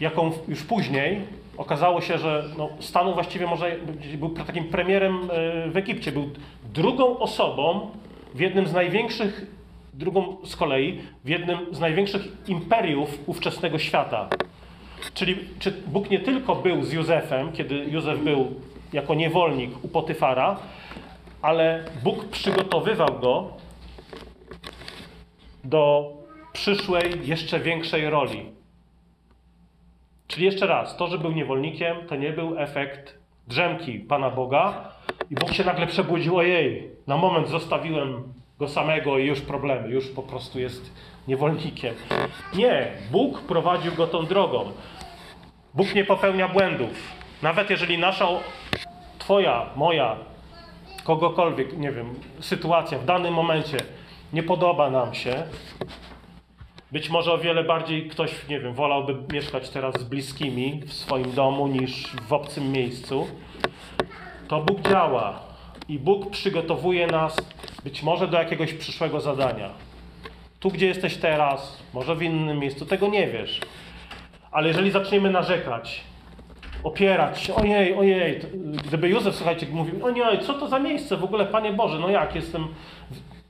jaką 0.00 0.32
już 0.48 0.62
później 0.62 1.20
okazało 1.56 2.00
się, 2.00 2.18
że 2.18 2.44
no, 2.58 2.68
stanął 2.80 3.14
właściwie 3.14 3.46
może, 3.46 3.76
był 4.18 4.30
takim 4.30 4.64
premierem 4.64 5.18
e, 5.30 5.70
w 5.70 5.76
Egipcie, 5.76 6.12
był 6.12 6.30
drugą 6.72 7.18
osobą 7.18 7.90
w 8.34 8.40
jednym 8.40 8.66
z 8.66 8.72
największych, 8.72 9.46
drugą 9.94 10.36
z 10.44 10.56
kolei, 10.56 11.00
w 11.24 11.28
jednym 11.28 11.58
z 11.74 11.80
największych 11.80 12.22
imperiów 12.48 13.18
ówczesnego 13.26 13.78
świata. 13.78 14.28
Czyli 15.14 15.36
czy 15.58 15.72
Bóg 15.86 16.10
nie 16.10 16.20
tylko 16.20 16.54
był 16.54 16.82
z 16.82 16.92
Józefem, 16.92 17.52
kiedy 17.52 17.74
Józef 17.74 18.24
był 18.24 18.54
jako 18.92 19.14
niewolnik 19.14 19.84
u 19.84 19.88
Potyfara, 19.88 20.56
ale 21.42 21.84
Bóg 22.02 22.24
przygotowywał 22.28 23.20
go 23.20 23.48
do 25.64 26.12
przyszłej, 26.52 27.12
jeszcze 27.24 27.60
większej 27.60 28.10
roli. 28.10 28.46
Czyli 30.28 30.46
jeszcze 30.46 30.66
raz, 30.66 30.96
to, 30.96 31.06
że 31.06 31.18
był 31.18 31.32
niewolnikiem, 31.32 31.96
to 32.08 32.16
nie 32.16 32.32
był 32.32 32.58
efekt 32.58 33.18
drzemki 33.48 33.98
Pana 33.98 34.30
Boga 34.30 34.91
i 35.30 35.34
Bóg 35.34 35.52
się 35.52 35.64
nagle 35.64 35.86
przebudził, 35.86 36.36
ojej, 36.36 36.90
na 37.06 37.16
moment 37.16 37.48
zostawiłem 37.48 38.22
go 38.58 38.68
samego 38.68 39.18
i 39.18 39.26
już 39.26 39.40
problemy, 39.40 39.88
już 39.88 40.08
po 40.08 40.22
prostu 40.22 40.60
jest 40.60 40.92
niewolnikiem. 41.28 41.94
Nie, 42.54 42.92
Bóg 43.10 43.40
prowadził 43.40 43.94
go 43.94 44.06
tą 44.06 44.26
drogą. 44.26 44.72
Bóg 45.74 45.94
nie 45.94 46.04
popełnia 46.04 46.48
błędów. 46.48 46.90
Nawet 47.42 47.70
jeżeli 47.70 47.98
nasza, 47.98 48.28
twoja, 49.18 49.66
moja, 49.76 50.16
kogokolwiek, 51.04 51.78
nie 51.78 51.92
wiem, 51.92 52.14
sytuacja 52.40 52.98
w 52.98 53.04
danym 53.04 53.34
momencie 53.34 53.76
nie 54.32 54.42
podoba 54.42 54.90
nam 54.90 55.14
się, 55.14 55.42
być 56.92 57.10
może 57.10 57.32
o 57.32 57.38
wiele 57.38 57.64
bardziej 57.64 58.08
ktoś, 58.08 58.48
nie 58.48 58.60
wiem, 58.60 58.74
wolałby 58.74 59.16
mieszkać 59.32 59.70
teraz 59.70 60.00
z 60.00 60.04
bliskimi 60.04 60.80
w 60.86 60.92
swoim 60.92 61.32
domu 61.32 61.66
niż 61.66 62.16
w 62.28 62.32
obcym 62.32 62.72
miejscu. 62.72 63.26
To 64.52 64.60
Bóg 64.60 64.80
działa 64.80 65.40
i 65.88 65.98
Bóg 65.98 66.30
przygotowuje 66.30 67.06
nas 67.06 67.36
być 67.84 68.02
może 68.02 68.28
do 68.28 68.38
jakiegoś 68.38 68.74
przyszłego 68.74 69.20
zadania. 69.20 69.68
Tu, 70.60 70.70
gdzie 70.70 70.86
jesteś 70.86 71.16
teraz, 71.16 71.82
może 71.94 72.16
w 72.16 72.22
innym 72.22 72.58
miejscu, 72.58 72.86
tego 72.86 73.08
nie 73.08 73.26
wiesz. 73.26 73.60
Ale 74.50 74.68
jeżeli 74.68 74.90
zaczniemy 74.90 75.30
narzekać, 75.30 76.00
opierać 76.84 77.40
się, 77.40 77.54
ojej, 77.54 77.94
ojej, 77.94 78.40
gdyby 78.86 79.08
Józef, 79.08 79.36
słuchajcie, 79.36 79.66
mówił, 79.70 80.04
ojej, 80.04 80.40
co 80.40 80.54
to 80.54 80.68
za 80.68 80.78
miejsce 80.78 81.16
w 81.16 81.24
ogóle, 81.24 81.46
Panie 81.46 81.72
Boże, 81.72 81.98
no 81.98 82.10
jak, 82.10 82.34
jestem 82.34 82.68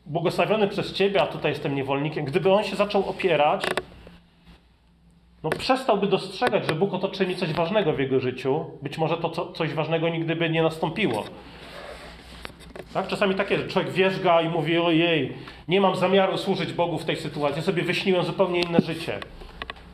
błogosławiony 0.07 0.69
przez 0.69 0.93
Ciebie, 0.93 1.23
a 1.23 1.27
tutaj 1.27 1.53
jestem 1.53 1.75
niewolnikiem. 1.75 2.25
Gdyby 2.25 2.53
on 2.53 2.65
się 2.65 2.77
zaczął 2.77 3.09
opierać, 3.09 3.65
no 5.43 5.51
przestałby 5.51 6.07
dostrzegać, 6.07 6.67
że 6.67 6.75
Bóg 6.75 6.95
oto 6.95 7.09
czyni 7.09 7.37
coś 7.37 7.53
ważnego 7.53 7.93
w 7.93 7.99
jego 7.99 8.21
życiu. 8.21 8.65
Być 8.83 8.99
może 8.99 9.17
to 9.17 9.31
co, 9.31 9.53
coś 9.53 9.75
ważnego 9.75 10.09
nigdy 10.09 10.37
by 10.37 10.51
nie 10.51 10.63
nastąpiło. 10.63 11.25
Tak? 12.95 13.09
Czasami 13.09 13.35
takie, 13.35 13.59
że 13.59 13.69
człowiek 13.69 13.93
wierzga 13.93 14.43
i 14.43 14.49
mówi, 14.49 14.79
ojej, 14.79 15.33
nie 15.69 15.81
mam 15.81 15.97
zamiaru 15.97 16.39
służyć 16.39 16.73
Bogu 16.73 16.99
w 16.99 17.05
tej 17.05 17.17
sytuacji, 17.17 17.57
ja 17.57 17.63
sobie 17.63 17.83
wyśniłem 17.83 18.25
zupełnie 18.25 18.61
inne 18.61 18.81
życie. 18.81 19.19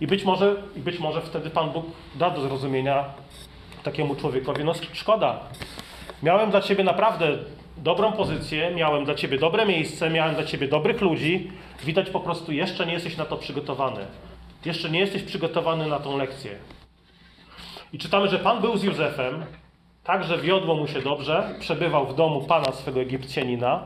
I 0.01 0.07
być 0.07 0.25
może, 0.25 0.57
i 0.77 0.81
być 0.81 0.99
może 0.99 1.21
wtedy 1.21 1.51
Pan 1.51 1.71
Bóg 1.71 1.87
da 2.15 2.31
do 2.31 2.41
zrozumienia 2.41 3.05
takiemu 3.83 4.17
człowiekowi, 4.17 4.65
no 4.65 4.73
szkoda. 4.93 5.41
Miałem 6.23 6.51
dla 6.51 6.61
Ciebie 6.61 6.85
naprawdę 6.85 7.39
dobrą 7.77 8.13
pozycję, 8.13 8.71
miałem 8.75 9.05
dla 9.05 9.15
ciebie 9.15 9.39
dobre 9.39 9.67
miejsce, 9.67 10.11
miałem 10.11 10.35
dla 10.35 10.45
ciebie 10.45 10.69
dobrych 10.69 11.01
ludzi. 11.01 11.51
Widać 11.85 12.11
po 12.11 12.21
prostu, 12.21 12.53
jeszcze 12.53 12.87
nie 12.87 12.93
jesteś 12.93 13.17
na 13.17 13.25
to 13.25 13.37
przygotowany. 13.37 14.07
Jeszcze 14.65 14.91
nie 14.91 15.01
jesteś 15.01 15.23
przygotowany 15.23 15.87
na 15.87 15.99
tą 15.99 16.17
lekcję. 16.17 16.51
I 17.93 17.99
czytamy, 17.99 18.29
że 18.29 18.39
Pan 18.39 18.61
był 18.61 18.77
z 18.77 18.83
Józefem, 18.83 19.45
także 20.05 20.39
wiodło 20.39 20.75
mu 20.75 20.87
się 20.87 21.03
dobrze, 21.03 21.55
przebywał 21.61 22.07
w 22.07 22.15
domu 22.15 22.43
Pana 22.43 22.73
swego 22.73 23.01
Egipcjanina. 23.01 23.85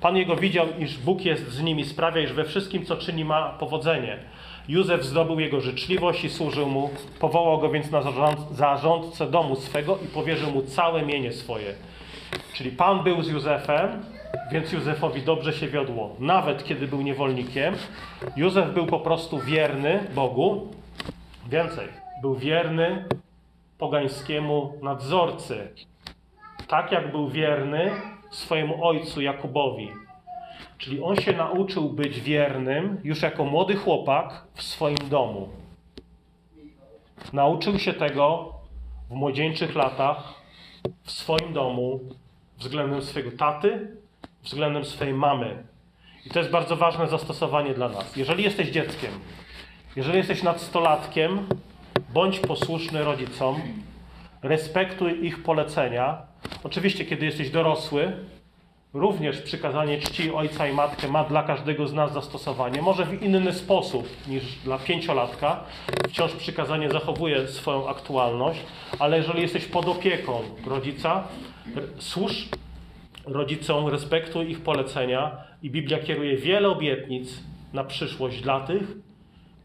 Pan 0.00 0.16
jego 0.16 0.36
widział, 0.36 0.66
iż 0.78 0.98
Bóg 0.98 1.24
jest 1.24 1.48
z 1.50 1.62
nimi, 1.62 1.84
sprawia, 1.84 2.20
iż 2.20 2.32
we 2.32 2.44
wszystkim, 2.44 2.86
co 2.86 2.96
czyni, 2.96 3.24
ma 3.24 3.48
powodzenie. 3.48 4.18
Józef 4.68 5.04
zdobył 5.04 5.40
jego 5.40 5.60
życzliwość 5.60 6.24
i 6.24 6.30
służył 6.30 6.68
mu, 6.68 6.90
powołał 7.20 7.58
go 7.58 7.70
więc 7.70 7.90
na 7.90 8.02
zarządcę 8.50 9.30
domu 9.30 9.56
swego 9.56 9.98
i 10.04 10.06
powierzył 10.06 10.50
mu 10.50 10.62
całe 10.62 11.02
mienie 11.02 11.32
swoje. 11.32 11.74
Czyli 12.52 12.70
Pan 12.70 13.02
był 13.02 13.22
z 13.22 13.28
Józefem, 13.28 14.02
więc 14.50 14.72
Józefowi 14.72 15.22
dobrze 15.22 15.52
się 15.52 15.68
wiodło, 15.68 16.16
nawet 16.18 16.64
kiedy 16.64 16.88
był 16.88 17.02
niewolnikiem. 17.02 17.74
Józef 18.36 18.74
był 18.74 18.86
po 18.86 19.00
prostu 19.00 19.38
wierny 19.38 20.00
Bogu. 20.14 20.68
Więcej, 21.50 21.88
był 22.22 22.34
wierny 22.34 23.04
pogańskiemu 23.78 24.72
nadzorcy. 24.82 25.68
Tak 26.68 26.92
jak 26.92 27.10
był 27.10 27.28
wierny 27.28 27.90
swojemu 28.30 28.84
ojcu 28.84 29.20
Jakubowi. 29.20 29.88
Czyli 30.78 31.02
on 31.02 31.16
się 31.16 31.32
nauczył 31.32 31.90
być 31.90 32.20
wiernym 32.20 33.00
już 33.04 33.22
jako 33.22 33.44
młody 33.44 33.76
chłopak 33.76 34.44
w 34.54 34.62
swoim 34.62 35.08
domu. 35.10 35.48
Nauczył 37.32 37.78
się 37.78 37.92
tego 37.92 38.54
w 39.10 39.14
młodzieńczych 39.14 39.74
latach 39.74 40.34
w 41.02 41.10
swoim 41.10 41.52
domu 41.52 42.00
względem 42.58 43.02
swojego 43.02 43.36
taty, 43.36 43.96
względem 44.44 44.84
swojej 44.84 45.14
mamy. 45.14 45.62
I 46.26 46.30
to 46.30 46.38
jest 46.38 46.50
bardzo 46.50 46.76
ważne 46.76 47.08
zastosowanie 47.08 47.74
dla 47.74 47.88
nas. 47.88 48.16
Jeżeli 48.16 48.44
jesteś 48.44 48.68
dzieckiem, 48.68 49.10
jeżeli 49.96 50.18
jesteś 50.18 50.42
nadstolatkiem, 50.42 51.46
bądź 52.14 52.38
posłuszny 52.38 53.04
rodzicom, 53.04 53.60
respektuj 54.42 55.26
ich 55.26 55.42
polecenia. 55.42 56.22
Oczywiście, 56.64 57.04
kiedy 57.04 57.26
jesteś 57.26 57.50
dorosły, 57.50 58.12
również 58.94 59.40
przykazanie 59.40 59.98
czci 59.98 60.32
ojca 60.32 60.68
i 60.68 60.72
matkę 60.72 61.08
ma 61.08 61.24
dla 61.24 61.42
każdego 61.42 61.88
z 61.88 61.92
nas 61.92 62.12
zastosowanie. 62.12 62.82
Może 62.82 63.04
w 63.06 63.22
inny 63.22 63.52
sposób 63.52 64.08
niż 64.28 64.58
dla 64.64 64.78
pięciolatka. 64.78 65.60
Wciąż 66.08 66.32
przykazanie 66.32 66.90
zachowuje 66.90 67.48
swoją 67.48 67.88
aktualność, 67.88 68.60
ale 68.98 69.16
jeżeli 69.16 69.42
jesteś 69.42 69.64
pod 69.64 69.88
opieką 69.88 70.40
rodzica, 70.66 71.24
służ 71.98 72.48
rodzicom, 73.26 73.88
respektuj 73.88 74.50
ich 74.50 74.60
polecenia 74.60 75.36
i 75.62 75.70
Biblia 75.70 75.98
kieruje 75.98 76.36
wiele 76.36 76.68
obietnic 76.68 77.42
na 77.72 77.84
przyszłość 77.84 78.40
dla 78.40 78.60
tych, 78.60 78.82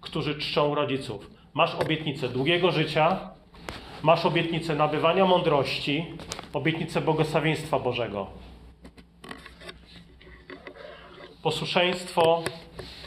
którzy 0.01 0.35
czczą 0.35 0.75
rodziców. 0.75 1.31
Masz 1.53 1.75
obietnicę 1.75 2.29
długiego 2.29 2.71
życia, 2.71 3.19
masz 4.03 4.25
obietnicę 4.25 4.75
nabywania 4.75 5.25
mądrości, 5.25 6.05
obietnicę 6.53 7.01
błogosławieństwa 7.01 7.79
Bożego. 7.79 8.27
Posłuszeństwo, 11.43 12.43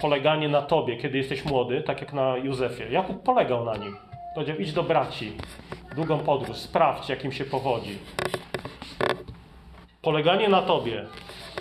poleganie 0.00 0.48
na 0.48 0.62
Tobie, 0.62 0.96
kiedy 0.96 1.18
jesteś 1.18 1.44
młody, 1.44 1.82
tak 1.82 2.00
jak 2.00 2.12
na 2.12 2.36
Józefie. 2.36 2.82
Jakub 2.90 3.22
polegał 3.22 3.64
na 3.64 3.76
nim. 3.76 3.96
Powiedział, 4.34 4.56
idź 4.56 4.72
do 4.72 4.82
braci, 4.82 5.32
długą 5.96 6.18
podróż, 6.18 6.56
sprawdź, 6.56 7.08
jak 7.08 7.24
im 7.24 7.32
się 7.32 7.44
powodzi. 7.44 7.98
Poleganie 10.02 10.48
na 10.48 10.62
Tobie, 10.62 11.04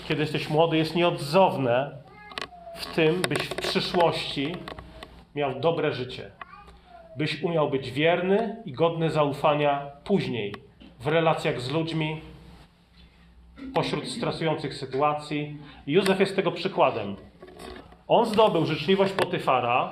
kiedy 0.07 0.21
jesteś 0.21 0.49
młody, 0.49 0.77
jest 0.77 0.95
nieodzowne 0.95 1.91
w 2.75 2.85
tym, 2.85 3.21
byś 3.21 3.37
w 3.37 3.55
przyszłości 3.55 4.55
miał 5.35 5.59
dobre 5.59 5.93
życie. 5.93 6.31
Byś 7.17 7.43
umiał 7.43 7.69
być 7.69 7.91
wierny 7.91 8.63
i 8.65 8.71
godny 8.71 9.09
zaufania 9.09 9.85
później 10.03 10.55
w 10.99 11.07
relacjach 11.07 11.61
z 11.61 11.71
ludźmi, 11.71 12.21
pośród 13.73 14.07
stresujących 14.07 14.73
sytuacji. 14.73 15.57
Józef 15.87 16.19
jest 16.19 16.35
tego 16.35 16.51
przykładem. 16.51 17.15
On 18.07 18.25
zdobył 18.25 18.65
życzliwość 18.65 19.13
Potyfara, 19.13 19.91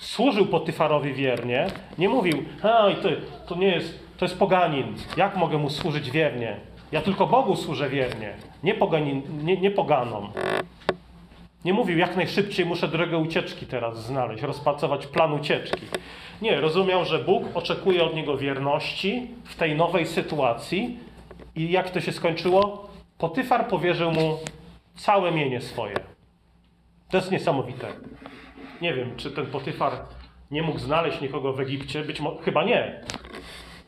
służył 0.00 0.46
Potyfarowi 0.46 1.14
wiernie, 1.14 1.66
nie 1.98 2.08
mówił, 2.08 2.44
hej, 2.62 2.96
ty, 2.96 3.20
to 3.46 3.56
nie 3.56 3.68
jest, 3.68 3.98
to 4.18 4.24
jest 4.24 4.38
poganin, 4.38 4.94
jak 5.16 5.36
mogę 5.36 5.58
mu 5.58 5.70
służyć 5.70 6.10
wiernie? 6.10 6.69
Ja 6.92 7.02
tylko 7.02 7.26
Bogu 7.26 7.56
służę 7.56 7.88
wiernie, 7.88 8.34
nie, 8.62 8.74
poganin, 8.74 9.22
nie, 9.44 9.56
nie 9.56 9.70
poganom. 9.70 10.32
Nie 11.64 11.72
mówił, 11.72 11.98
jak 11.98 12.16
najszybciej 12.16 12.66
muszę 12.66 12.88
drogę 12.88 13.18
ucieczki 13.18 13.66
teraz 13.66 14.06
znaleźć, 14.06 14.42
rozpracować 14.42 15.06
plan 15.06 15.32
ucieczki. 15.32 15.86
Nie, 16.42 16.60
rozumiał, 16.60 17.04
że 17.04 17.18
Bóg 17.18 17.44
oczekuje 17.54 18.04
od 18.04 18.14
niego 18.14 18.36
wierności 18.36 19.30
w 19.44 19.54
tej 19.54 19.76
nowej 19.76 20.06
sytuacji. 20.06 20.98
I 21.56 21.70
jak 21.70 21.90
to 21.90 22.00
się 22.00 22.12
skończyło? 22.12 22.88
Potyfar 23.18 23.68
powierzył 23.68 24.12
mu 24.12 24.38
całe 24.94 25.32
mienie 25.32 25.60
swoje. 25.60 25.94
To 27.10 27.16
jest 27.16 27.30
niesamowite. 27.30 27.86
Nie 28.82 28.94
wiem, 28.94 29.16
czy 29.16 29.30
ten 29.30 29.46
Potyfar 29.46 29.92
nie 30.50 30.62
mógł 30.62 30.78
znaleźć 30.78 31.20
nikogo 31.20 31.52
w 31.52 31.60
Egipcie. 31.60 32.04
Być 32.04 32.20
może, 32.20 32.42
chyba 32.42 32.64
nie. 32.64 33.00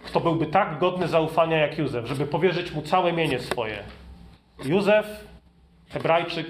Kto 0.05 0.21
byłby 0.21 0.47
tak 0.47 0.79
godny 0.79 1.09
zaufania 1.09 1.57
jak 1.57 1.79
Józef, 1.79 2.07
żeby 2.07 2.27
powierzyć 2.27 2.73
mu 2.73 2.83
całe 2.83 3.13
mienie 3.13 3.41
swoje. 3.41 3.79
Józef, 4.65 5.07
Hebrajczyk, 5.89 6.47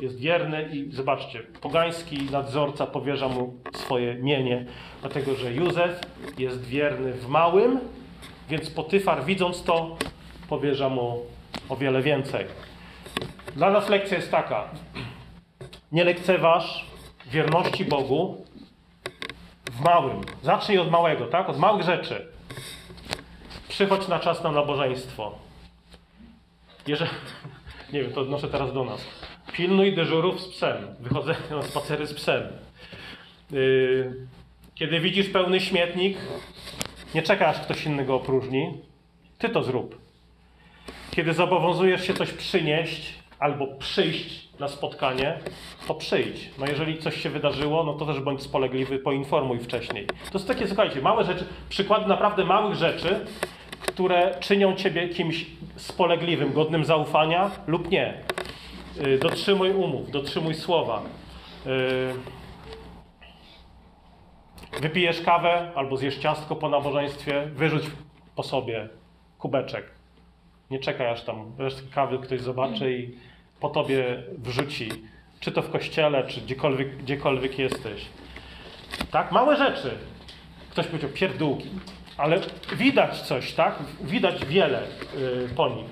jest 0.00 0.18
wierny 0.18 0.68
i 0.72 0.92
zobaczcie, 0.92 1.42
pogański 1.60 2.22
nadzorca 2.30 2.86
powierza 2.86 3.28
mu 3.28 3.54
swoje 3.74 4.14
mienie, 4.14 4.66
dlatego 5.00 5.34
że 5.34 5.52
Józef 5.52 6.00
jest 6.38 6.64
wierny 6.64 7.12
w 7.12 7.28
małym, 7.28 7.80
więc 8.48 8.70
Potyfar 8.70 9.24
widząc 9.24 9.62
to 9.62 9.96
powierza 10.48 10.88
mu 10.88 11.20
o 11.68 11.76
wiele 11.76 12.02
więcej. 12.02 12.46
Dla 13.56 13.70
nas 13.70 13.88
lekcja 13.88 14.16
jest 14.16 14.30
taka. 14.30 14.64
Nie 15.92 16.04
lekceważ 16.04 16.86
wierności 17.26 17.84
Bogu 17.84 18.44
w 19.70 19.80
małym. 19.80 20.20
Zacznij 20.42 20.78
od 20.78 20.90
małego, 20.90 21.26
tak? 21.26 21.48
Od 21.48 21.58
małych 21.58 21.82
rzeczy. 21.82 22.37
Przychodź 23.78 24.08
na 24.08 24.18
czas 24.18 24.42
na 24.42 24.52
nabożeństwo. 24.52 25.32
Jeżeli, 26.86 27.10
nie 27.92 28.02
wiem, 28.02 28.12
to 28.12 28.20
odnoszę 28.20 28.48
teraz 28.48 28.72
do 28.72 28.84
nas. 28.84 29.04
Pilnuj 29.52 29.94
dyżurów 29.94 30.40
z 30.40 30.48
psem. 30.48 30.76
Wychodzenie 31.00 31.38
na 31.50 31.62
spacery 31.62 32.06
z 32.06 32.14
psem. 32.14 32.42
Yy, 33.50 34.26
kiedy 34.74 35.00
widzisz 35.00 35.28
pełny 35.28 35.60
śmietnik, 35.60 36.18
nie 37.14 37.22
czekaj 37.22 37.48
aż 37.48 37.60
ktoś 37.60 37.86
innego 37.86 38.14
opróżni. 38.14 38.82
Ty 39.38 39.48
to 39.48 39.62
zrób. 39.62 39.98
Kiedy 41.10 41.34
zobowiązujesz 41.34 42.06
się 42.06 42.14
coś 42.14 42.32
przynieść 42.32 43.14
albo 43.38 43.66
przyjść 43.66 44.48
na 44.58 44.68
spotkanie, 44.68 45.38
to 45.88 45.94
przyjdź. 45.94 46.50
No 46.58 46.66
jeżeli 46.66 46.98
coś 46.98 47.22
się 47.22 47.30
wydarzyło, 47.30 47.84
no 47.84 47.92
to 47.92 48.06
też 48.06 48.20
bądź 48.20 48.42
spolegliwy, 48.42 48.98
poinformuj 48.98 49.58
wcześniej. 49.58 50.06
To 50.32 50.38
są 50.38 50.46
takie, 50.46 50.66
słuchajcie, 50.66 51.02
małe 51.02 51.24
rzeczy, 51.24 51.46
przykłady 51.68 52.06
naprawdę 52.06 52.44
małych 52.44 52.74
rzeczy, 52.74 53.26
które 53.80 54.34
czynią 54.40 54.76
ciebie 54.76 55.08
kimś 55.08 55.46
spolegliwym, 55.76 56.52
godnym 56.52 56.84
zaufania 56.84 57.50
lub 57.66 57.90
nie. 57.90 58.14
Yy, 59.06 59.18
Dotrzymuj 59.18 59.70
umów, 59.70 60.10
dotrzymuj 60.10 60.54
słowa. 60.54 61.02
Yy, 61.66 61.72
Wypijesz 64.80 65.20
kawę 65.20 65.72
albo 65.74 65.96
zjesz 65.96 66.18
ciastko 66.18 66.56
po 66.56 66.68
nabożeństwie, 66.68 67.46
wyrzuć 67.54 67.84
po 68.36 68.42
sobie 68.42 68.88
kubeczek. 69.38 69.84
Nie 70.70 70.78
czekaj 70.78 71.06
aż 71.06 71.22
tam 71.22 71.52
resztę 71.58 71.82
kawy 71.94 72.18
ktoś 72.18 72.40
zobaczy 72.40 72.92
i 72.92 73.14
po 73.60 73.68
tobie 73.68 74.22
wrzuci. 74.38 74.88
Czy 75.40 75.52
to 75.52 75.62
w 75.62 75.70
kościele, 75.70 76.26
czy 76.26 76.40
gdziekolwiek, 76.40 76.96
gdziekolwiek 76.96 77.58
jesteś. 77.58 78.06
Tak? 79.10 79.32
Małe 79.32 79.56
rzeczy. 79.56 79.98
Ktoś 80.70 80.86
powiedział 80.86 81.10
pierdółki. 81.10 81.68
Ale 82.18 82.40
widać 82.76 83.20
coś, 83.20 83.52
tak? 83.52 83.78
Widać 84.00 84.44
wiele 84.44 84.82
y, 84.82 85.48
po 85.56 85.68
nich. 85.68 85.86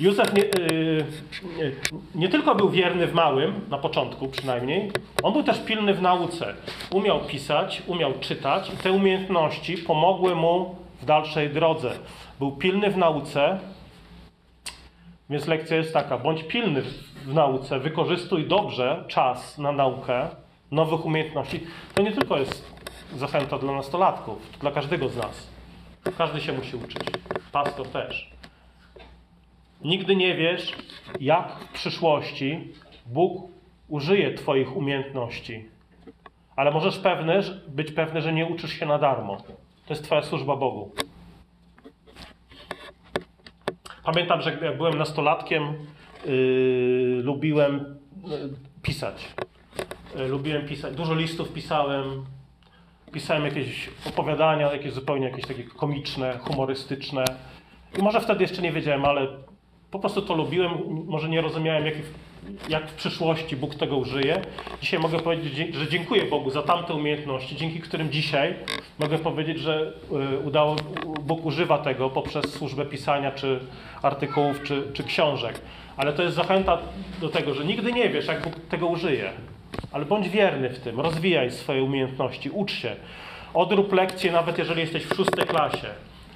Józef 0.00 0.34
nie, 0.34 0.44
y, 0.44 1.04
nie, 2.14 2.28
tylko 2.28 2.54
był 2.54 2.70
wierny 2.70 3.06
w 3.06 3.14
małym, 3.14 3.60
na 3.70 3.78
początku 3.78 4.28
przynajmniej, 4.28 4.90
on 5.22 5.32
był 5.32 5.42
też 5.42 5.60
pilny 5.60 5.94
w 5.94 6.02
nauce. 6.02 6.54
Umiał 6.90 7.20
pisać, 7.20 7.82
umiał 7.86 8.12
czytać 8.20 8.70
i 8.74 8.76
te 8.76 8.92
umiejętności 8.92 9.78
pomogły 9.78 10.34
mu 10.34 10.76
w 11.02 11.04
dalszej 11.04 11.50
drodze. 11.50 11.90
Był 12.38 12.52
pilny 12.52 12.90
w 12.90 12.96
nauce, 12.96 13.58
więc 15.30 15.46
lekcja 15.46 15.76
jest 15.76 15.92
taka: 15.92 16.18
bądź 16.18 16.42
pilny 16.42 16.82
w 17.24 17.34
nauce, 17.34 17.78
wykorzystuj 17.78 18.48
dobrze 18.48 19.04
czas 19.08 19.58
na 19.58 19.72
naukę 19.72 20.28
nowych 20.70 21.04
umiejętności. 21.04 21.66
To 21.94 22.02
nie 22.02 22.12
tylko 22.12 22.38
jest 22.38 22.74
zachęta 23.16 23.58
dla 23.58 23.72
nastolatków, 23.72 24.50
to 24.52 24.58
dla 24.58 24.70
każdego 24.70 25.08
z 25.08 25.16
nas. 25.16 25.53
Każdy 26.18 26.40
się 26.40 26.52
musi 26.52 26.76
uczyć. 26.76 27.02
Pastor 27.52 27.88
też. 27.88 28.30
Nigdy 29.84 30.16
nie 30.16 30.36
wiesz, 30.36 30.72
jak 31.20 31.58
w 31.58 31.72
przyszłości 31.72 32.72
Bóg 33.06 33.50
użyje 33.88 34.34
Twoich 34.34 34.76
umiejętności. 34.76 35.68
Ale 36.56 36.70
możesz 36.70 36.98
pewny, 36.98 37.40
być 37.68 37.92
pewny, 37.92 38.22
że 38.22 38.32
nie 38.32 38.46
uczysz 38.46 38.72
się 38.72 38.86
na 38.86 38.98
darmo. 38.98 39.36
To 39.86 39.94
jest 39.94 40.04
Twoja 40.04 40.22
służba 40.22 40.56
Bogu. 40.56 40.92
Pamiętam, 44.04 44.42
że 44.42 44.58
jak 44.62 44.76
byłem 44.76 44.98
nastolatkiem, 44.98 45.74
yy, 46.26 47.20
lubiłem 47.22 47.98
yy, 48.24 48.50
pisać. 48.82 49.34
Yy, 50.16 50.28
lubiłem 50.28 50.66
pisać. 50.66 50.96
Dużo 50.96 51.14
listów 51.14 51.52
pisałem. 51.52 52.24
Pisałem 53.14 53.44
jakieś 53.44 53.90
opowiadania, 54.08 54.72
jakieś 54.72 54.92
zupełnie 54.92 55.26
jakieś 55.26 55.46
takie 55.46 55.62
komiczne, 55.62 56.38
humorystyczne. 56.38 57.24
I 57.98 58.02
może 58.02 58.20
wtedy 58.20 58.42
jeszcze 58.42 58.62
nie 58.62 58.72
wiedziałem, 58.72 59.04
ale 59.04 59.26
po 59.90 59.98
prostu 59.98 60.22
to 60.22 60.34
lubiłem. 60.34 60.72
Może 61.06 61.28
nie 61.28 61.40
rozumiałem, 61.40 61.86
jak, 61.86 61.94
jak 62.68 62.90
w 62.90 62.94
przyszłości 62.94 63.56
Bóg 63.56 63.74
tego 63.74 63.96
użyje. 63.96 64.42
Dzisiaj 64.80 65.00
mogę 65.00 65.20
powiedzieć, 65.20 65.74
że 65.74 65.88
dziękuję 65.88 66.24
Bogu 66.24 66.50
za 66.50 66.62
tamte 66.62 66.94
umiejętności, 66.94 67.56
dzięki 67.56 67.80
którym 67.80 68.10
dzisiaj 68.10 68.54
mogę 68.98 69.18
powiedzieć, 69.18 69.58
że 69.58 69.92
udało, 70.44 70.76
Bóg 71.22 71.46
używa 71.46 71.78
tego 71.78 72.10
poprzez 72.10 72.52
służbę 72.52 72.84
pisania, 72.84 73.32
czy 73.32 73.60
artykułów, 74.02 74.62
czy, 74.62 74.82
czy 74.92 75.04
książek. 75.04 75.60
Ale 75.96 76.12
to 76.12 76.22
jest 76.22 76.36
zachęta 76.36 76.78
do 77.20 77.28
tego, 77.28 77.54
że 77.54 77.64
nigdy 77.64 77.92
nie 77.92 78.08
wiesz, 78.10 78.26
jak 78.26 78.42
Bóg 78.42 78.54
tego 78.68 78.86
użyje. 78.86 79.30
Ale 79.92 80.04
bądź 80.04 80.28
wierny 80.28 80.70
w 80.70 80.78
tym, 80.78 81.00
rozwijaj 81.00 81.50
swoje 81.50 81.82
umiejętności, 81.82 82.50
ucz 82.50 82.72
się. 82.72 82.96
Odrób 83.54 83.92
lekcje, 83.92 84.32
nawet 84.32 84.58
jeżeli 84.58 84.80
jesteś 84.80 85.04
w 85.04 85.14
szóstej 85.16 85.46
klasie 85.46 85.88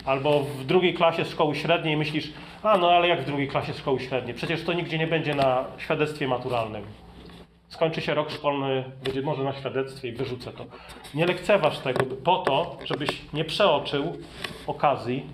albo 0.05 0.41
w 0.41 0.65
drugiej 0.65 0.95
klasie 0.95 1.25
szkoły 1.25 1.55
średniej 1.55 1.97
myślisz, 1.97 2.33
a 2.63 2.79
no 2.79 2.91
ale 2.91 3.09
jak 3.09 3.23
w 3.23 3.27
drugiej 3.27 3.49
klasie 3.49 3.73
szkoły 3.75 4.01
średniej? 4.01 4.35
Przecież 4.35 4.65
to 4.65 4.73
nigdzie 4.73 4.99
nie 4.99 5.07
będzie 5.07 5.35
na 5.35 5.65
świadectwie 5.79 6.29
maturalnym. 6.29 6.83
Skończy 7.69 8.01
się 8.01 8.15
rok 8.15 8.31
szkolny, 8.31 8.85
będzie 9.05 9.23
może 9.23 9.45
na 9.45 9.53
świadectwie 9.53 10.09
i 10.09 10.13
wyrzucę 10.13 10.53
to. 10.53 10.65
Nie 11.15 11.27
lekceważ 11.27 11.79
tego 11.79 12.05
po 12.25 12.37
to, 12.37 12.77
żebyś 12.85 13.09
nie 13.33 13.45
przeoczył 13.45 14.19
okazji 14.67 15.27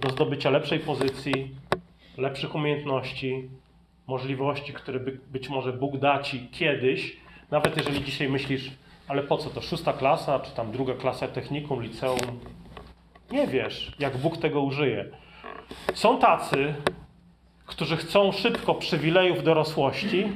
do 0.00 0.10
zdobycia 0.10 0.50
lepszej 0.50 0.80
pozycji, 0.80 1.54
lepszych 2.18 2.54
umiejętności, 2.54 3.48
możliwości, 4.08 4.72
które 4.72 5.00
by, 5.00 5.18
być 5.30 5.48
może 5.48 5.72
Bóg 5.72 5.98
da 5.98 6.22
ci 6.22 6.48
kiedyś, 6.48 7.16
nawet 7.50 7.76
jeżeli 7.76 8.04
dzisiaj 8.04 8.28
myślisz, 8.28 8.70
ale 9.08 9.22
po 9.22 9.38
co 9.38 9.50
to, 9.50 9.60
szósta 9.60 9.92
klasa, 9.92 10.40
czy 10.40 10.50
tam 10.54 10.72
druga 10.72 10.94
klasa 10.94 11.28
technikum, 11.28 11.82
liceum, 11.82 12.40
nie 13.30 13.46
wiesz, 13.46 13.92
jak 13.98 14.16
Bóg 14.16 14.36
tego 14.36 14.62
użyje. 14.62 15.04
Są 15.94 16.18
tacy, 16.18 16.74
którzy 17.66 17.96
chcą 17.96 18.32
szybko 18.32 18.74
przywilejów 18.74 19.42
dorosłości, 19.42 20.28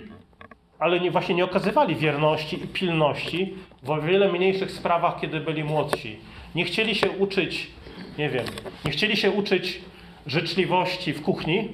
ale 0.79 1.01
nie, 1.01 1.11
właśnie 1.11 1.35
nie 1.35 1.45
okazywali 1.45 1.97
wierności 1.97 2.65
i 2.65 2.69
pilności 2.69 3.55
w 3.83 3.91
o 3.91 4.01
wiele 4.01 4.33
mniejszych 4.33 4.71
sprawach, 4.71 5.21
kiedy 5.21 5.41
byli 5.41 5.65
młodsi. 5.65 6.19
Nie 6.55 6.65
chcieli 6.65 6.95
się 6.95 7.11
uczyć, 7.11 7.71
nie 8.19 8.29
wiem, 8.29 8.45
nie 8.85 8.91
chcieli 8.91 9.17
się 9.17 9.31
uczyć 9.31 9.81
życzliwości 10.27 11.13
w 11.13 11.23
kuchni, 11.23 11.69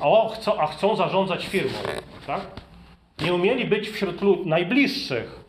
o, 0.00 0.28
chcą, 0.28 0.60
a 0.60 0.66
chcą 0.66 0.96
zarządzać 0.96 1.46
firmą. 1.46 1.78
Tak? 2.26 2.40
Nie 3.20 3.34
umieli 3.34 3.64
być 3.64 3.88
wśród 3.88 4.46
najbliższych 4.46 5.44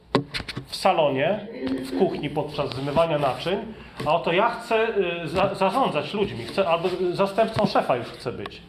w 0.66 0.76
salonie, 0.76 1.48
w 1.86 2.00
kuchni 2.00 2.30
podczas 2.30 2.76
zmywania 2.76 3.20
naczyń, 3.20 3.60
a 4.06 4.16
oto 4.16 4.34
ja 4.34 4.50
chcę 4.50 4.98
y, 5.24 5.28
za, 5.28 5.56
zarządzać 5.56 6.14
ludźmi, 6.14 6.44
chcę, 6.44 6.68
albo 6.68 6.90
zastępcą 7.12 7.66
szefa 7.66 7.96
już 7.96 8.08
chcę 8.08 8.32
być. 8.32 8.62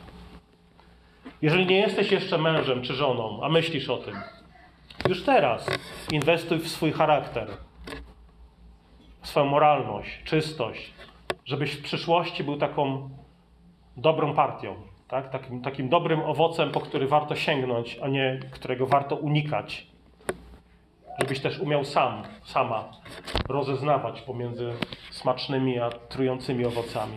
Jeżeli 1.43 1.67
nie 1.67 1.81
jesteś 1.81 2.13
jeszcze 2.13 2.39
mężem 2.39 2.83
czy 2.83 2.95
żoną, 2.95 3.41
a 3.43 3.49
myślisz 3.49 3.89
o 3.89 3.97
tym, 3.97 4.15
już 5.09 5.25
teraz 5.25 5.67
inwestuj 6.13 6.59
w 6.59 6.69
swój 6.69 6.93
charakter, 6.93 7.49
w 9.21 9.29
swoją 9.29 9.47
moralność, 9.47 10.23
czystość, 10.25 10.93
żebyś 11.45 11.73
w 11.73 11.83
przyszłości 11.83 12.45
był 12.45 12.57
taką 12.57 13.11
dobrą 13.97 14.35
partią, 14.35 14.75
tak? 15.13 15.31
takim, 15.31 15.61
takim 15.63 15.89
dobrym 15.89 16.21
owocem, 16.21 16.71
po 16.71 16.81
który 16.81 17.09
warto 17.09 17.37
sięgnąć, 17.37 17.99
a 18.03 18.09
nie 18.09 18.41
którego 18.51 18.87
warto 18.87 19.17
unikać. 19.17 19.87
Żebyś 21.21 21.41
też 21.41 21.59
umiał 21.59 21.85
sam, 21.85 22.23
sama 22.45 22.85
rozeznawać 23.49 24.21
pomiędzy 24.21 24.73
smacznymi 25.11 25.79
a 25.79 25.91
trującymi 25.91 26.67
owocami. 26.67 27.17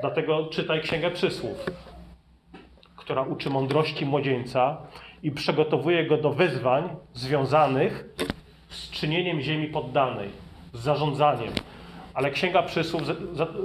Dlatego 0.00 0.46
czytaj 0.46 0.80
Księgę 0.80 1.10
Przysłów, 1.10 1.66
która 2.96 3.22
uczy 3.22 3.50
mądrości 3.50 4.06
młodzieńca 4.06 4.76
i 5.22 5.30
przygotowuje 5.30 6.06
go 6.06 6.16
do 6.16 6.30
wyzwań 6.30 6.88
związanych 7.12 8.04
z 8.68 8.90
czynieniem 8.90 9.40
ziemi 9.40 9.66
poddanej, 9.66 10.28
z 10.72 10.80
zarządzaniem. 10.80 11.52
Ale 12.18 12.30
Księga 12.30 12.62
Przysłów, 12.62 13.02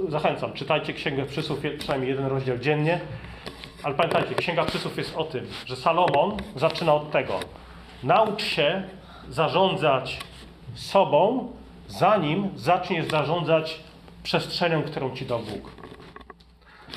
zachęcam, 0.08 0.52
czytajcie 0.52 0.92
Księgę 0.92 1.26
Przysłów 1.26 1.58
przynajmniej 1.78 2.10
jeden 2.10 2.26
rozdział 2.26 2.58
dziennie. 2.58 3.00
Ale 3.82 3.94
pamiętajcie, 3.94 4.34
Księga 4.34 4.64
Przysłów 4.64 4.98
jest 4.98 5.16
o 5.16 5.24
tym, 5.24 5.46
że 5.66 5.76
Salomon 5.76 6.36
zaczyna 6.56 6.94
od 6.94 7.10
tego. 7.10 7.40
Naucz 8.02 8.42
się 8.42 8.82
zarządzać 9.28 10.18
sobą, 10.74 11.52
zanim 11.88 12.50
zaczniesz 12.56 13.06
zarządzać 13.06 13.80
przestrzenią, 14.22 14.82
którą 14.82 15.16
ci 15.16 15.26
dał 15.26 15.38
Bóg. 15.38 15.70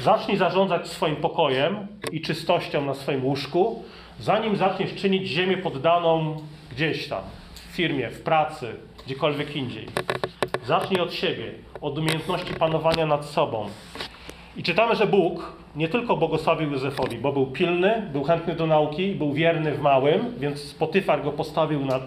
Zacznij 0.01 0.37
zarządzać 0.37 0.87
swoim 0.87 1.15
pokojem 1.15 1.87
i 2.11 2.21
czystością 2.21 2.85
na 2.85 2.93
swoim 2.93 3.25
łóżku, 3.25 3.83
zanim 4.19 4.55
zaczniesz 4.55 4.95
czynić 4.95 5.27
ziemię 5.27 5.57
poddaną 5.57 6.41
gdzieś 6.71 7.07
tam, 7.07 7.23
w 7.53 7.75
firmie, 7.75 8.09
w 8.09 8.21
pracy, 8.21 8.75
gdziekolwiek 9.05 9.55
indziej. 9.55 9.87
Zacznij 10.67 11.01
od 11.01 11.13
siebie, 11.13 11.51
od 11.81 11.97
umiejętności 11.97 12.53
panowania 12.53 13.05
nad 13.05 13.25
sobą. 13.25 13.69
I 14.57 14.63
czytamy, 14.63 14.95
że 14.95 15.07
Bóg 15.07 15.51
nie 15.75 15.87
tylko 15.87 16.17
błogosławił 16.17 16.71
Józefowi, 16.71 17.17
bo 17.17 17.31
był 17.31 17.45
pilny, 17.45 18.09
był 18.13 18.23
chętny 18.23 18.55
do 18.55 18.67
nauki, 18.67 19.15
był 19.15 19.33
wierny 19.33 19.71
w 19.71 19.81
małym, 19.81 20.33
więc 20.39 20.73
Potyfar 20.73 21.23
go 21.23 21.31
postawił 21.31 21.85
nad 21.85 22.01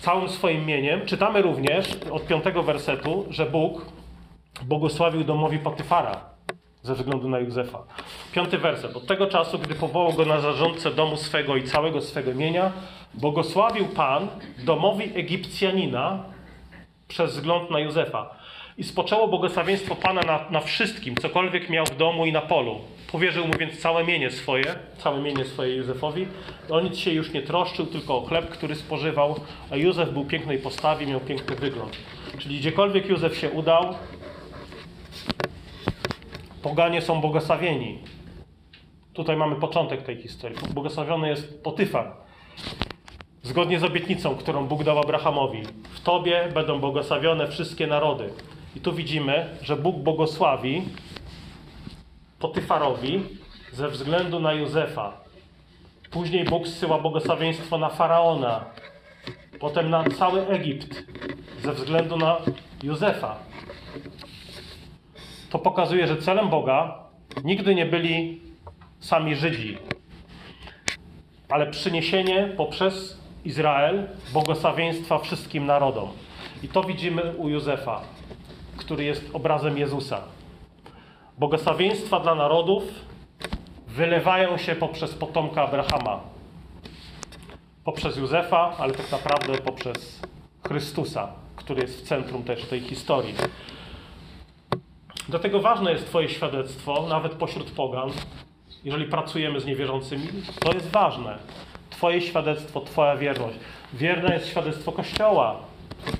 całym 0.00 0.28
swoim 0.28 0.66
mieniem. 0.66 1.06
Czytamy 1.06 1.42
również 1.42 1.88
od 2.10 2.26
piątego 2.26 2.62
wersetu, 2.62 3.26
że 3.30 3.46
Bóg 3.46 3.86
błogosławił 4.64 5.24
domowi 5.24 5.58
Potyfara 5.58 6.20
ze 6.82 6.94
względu 6.94 7.28
na 7.28 7.38
Józefa. 7.38 7.78
Piąty 8.32 8.58
werset. 8.58 8.96
Od 8.96 9.06
tego 9.06 9.26
czasu, 9.26 9.58
gdy 9.58 9.74
powołał 9.74 10.12
go 10.12 10.24
na 10.24 10.40
zarządcę 10.40 10.90
domu 10.90 11.16
swego 11.16 11.56
i 11.56 11.62
całego 11.62 12.00
swego 12.00 12.34
mienia, 12.34 12.72
błogosławił 13.14 13.86
Pan 13.86 14.28
domowi 14.64 15.18
Egipcjanina 15.18 16.35
przez 17.08 17.32
wzgląd 17.32 17.70
na 17.70 17.78
Józefa. 17.78 18.30
I 18.78 18.84
spoczęło 18.84 19.28
błogosławieństwo 19.28 19.94
Pana 19.94 20.22
na, 20.22 20.50
na 20.50 20.60
wszystkim, 20.60 21.16
cokolwiek 21.16 21.70
miał 21.70 21.86
w 21.86 21.96
domu 21.96 22.26
i 22.26 22.32
na 22.32 22.40
polu. 22.40 22.80
Powierzył 23.12 23.46
mu 23.46 23.52
więc 23.58 23.80
całe 23.80 24.04
mienie 24.04 24.30
swoje, 24.30 24.64
całe 24.98 25.22
mienie 25.22 25.44
swoje 25.44 25.76
Józefowi. 25.76 26.26
O 26.70 26.80
nic 26.80 26.96
się 26.96 27.12
już 27.12 27.32
nie 27.32 27.42
troszczył, 27.42 27.86
tylko 27.86 28.16
o 28.16 28.26
chleb, 28.26 28.48
który 28.48 28.74
spożywał, 28.74 29.40
a 29.70 29.76
Józef 29.76 30.10
był 30.10 30.24
pięknej 30.24 30.58
postawi, 30.58 31.06
miał 31.06 31.20
piękny 31.20 31.56
wygląd. 31.56 31.96
Czyli 32.38 32.58
gdziekolwiek 32.58 33.08
Józef 33.08 33.36
się 33.36 33.50
udał, 33.50 33.94
poganie 36.62 37.02
są 37.02 37.20
błogosławieni. 37.20 37.98
Tutaj 39.12 39.36
mamy 39.36 39.56
początek 39.56 40.02
tej 40.02 40.16
historii. 40.16 40.58
Błogosławiony 40.74 41.28
jest 41.28 41.62
Potyfar. 41.62 42.12
Zgodnie 43.46 43.80
z 43.80 43.84
obietnicą, 43.84 44.36
którą 44.36 44.66
Bóg 44.66 44.84
dał 44.84 44.98
Abrahamowi. 44.98 45.62
W 45.94 46.00
Tobie 46.00 46.48
będą 46.54 46.80
błogosławione 46.80 47.48
wszystkie 47.48 47.86
narody. 47.86 48.30
I 48.76 48.80
tu 48.80 48.92
widzimy, 48.92 49.46
że 49.62 49.76
Bóg 49.76 49.96
błogosławi 49.96 50.82
Potyfarowi 52.38 53.22
ze 53.72 53.88
względu 53.88 54.40
na 54.40 54.52
Józefa. 54.52 55.12
Później 56.10 56.44
Bóg 56.44 56.68
zsyła 56.68 56.98
błogosławieństwo 56.98 57.78
na 57.78 57.88
Faraona. 57.88 58.64
Potem 59.60 59.90
na 59.90 60.04
cały 60.04 60.46
Egipt 60.46 61.04
ze 61.62 61.72
względu 61.72 62.16
na 62.16 62.36
Józefa. 62.82 63.36
To 65.50 65.58
pokazuje, 65.58 66.06
że 66.06 66.16
celem 66.16 66.48
Boga 66.48 66.98
nigdy 67.44 67.74
nie 67.74 67.86
byli 67.86 68.40
sami 69.00 69.36
Żydzi, 69.36 69.78
ale 71.48 71.66
przyniesienie 71.66 72.52
poprzez 72.56 73.25
Izrael 73.46 74.08
błogosławieństwa 74.32 75.18
wszystkim 75.18 75.66
narodom. 75.66 76.08
I 76.62 76.68
to 76.68 76.82
widzimy 76.82 77.34
u 77.36 77.48
Józefa, 77.48 78.00
który 78.76 79.04
jest 79.04 79.30
obrazem 79.32 79.78
Jezusa. 79.78 80.20
Błogosławieństwa 81.38 82.20
dla 82.20 82.34
narodów 82.34 82.82
wylewają 83.88 84.58
się 84.58 84.74
poprzez 84.74 85.14
potomka 85.14 85.62
Abrahama. 85.62 86.20
Poprzez 87.84 88.16
Józefa, 88.16 88.72
ale 88.78 88.94
tak 88.94 89.12
naprawdę 89.12 89.58
poprzez 89.58 90.20
Chrystusa, 90.68 91.28
który 91.56 91.82
jest 91.82 92.00
w 92.00 92.08
centrum 92.08 92.42
też 92.42 92.64
tej 92.64 92.80
historii. 92.80 93.34
Dlatego 95.28 95.60
ważne 95.60 95.92
jest 95.92 96.06
Twoje 96.06 96.28
świadectwo, 96.28 97.06
nawet 97.08 97.32
pośród 97.32 97.70
pogan, 97.70 98.10
jeżeli 98.84 99.04
pracujemy 99.04 99.60
z 99.60 99.66
niewierzącymi. 99.66 100.28
To 100.60 100.72
jest 100.72 100.90
ważne. 100.90 101.38
Twoje 101.96 102.20
świadectwo, 102.20 102.80
Twoja 102.80 103.16
wierność. 103.16 103.56
Wierne 103.92 104.34
jest 104.34 104.48
świadectwo 104.48 104.92
Kościoła 104.92 105.56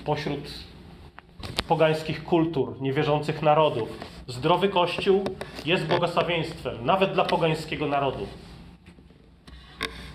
pośród 0.04 0.40
pogańskich 1.68 2.24
kultur, 2.24 2.80
niewierzących 2.80 3.42
narodów. 3.42 3.88
Zdrowy 4.26 4.68
Kościół 4.68 5.24
jest 5.66 5.86
błogosławieństwem, 5.86 6.84
nawet 6.84 7.12
dla 7.12 7.24
pogańskiego 7.24 7.86
narodu. 7.86 8.26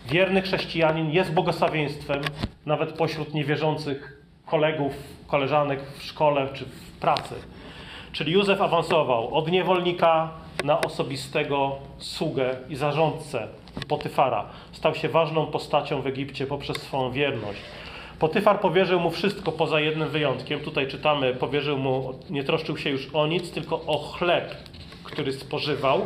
Wierny 0.06 0.42
chrześcijanin 0.42 1.12
jest 1.12 1.34
błogosławieństwem, 1.34 2.22
nawet 2.66 2.94
pośród 2.94 3.34
niewierzących 3.34 4.22
kolegów, 4.46 4.94
koleżanek 5.28 5.80
w 5.98 6.04
szkole 6.04 6.48
czy 6.54 6.66
w 6.66 6.92
pracy. 6.92 7.36
Czyli 8.12 8.32
Józef 8.32 8.62
awansował 8.62 9.36
od 9.36 9.52
niewolnika 9.52 10.32
na 10.64 10.82
osobistego 10.82 11.76
sługę 11.98 12.56
i 12.70 12.76
zarządcę 12.76 13.61
Potyfara. 13.88 14.50
Stał 14.72 14.96
się 14.96 15.10
ważną 15.10 15.48
postacią 15.48 16.02
w 16.02 16.08
Egipcie 16.08 16.48
poprzez 16.48 16.78
swoją 16.78 17.12
wierność. 17.12 17.60
Potyfar 18.20 18.60
powierzył 18.60 19.00
mu 19.00 19.12
wszystko 19.12 19.52
poza 19.52 19.80
jednym 19.80 20.10
wyjątkiem. 20.10 20.60
Tutaj 20.60 20.88
czytamy, 20.88 21.36
powierzył 21.36 21.78
mu, 21.78 22.20
nie 22.30 22.44
troszczył 22.44 22.78
się 22.78 22.90
już 22.90 23.10
o 23.14 23.28
nic, 23.28 23.52
tylko 23.52 23.82
o 23.86 23.98
chleb, 23.98 24.56
który 25.04 25.34
spożywał. 25.34 26.00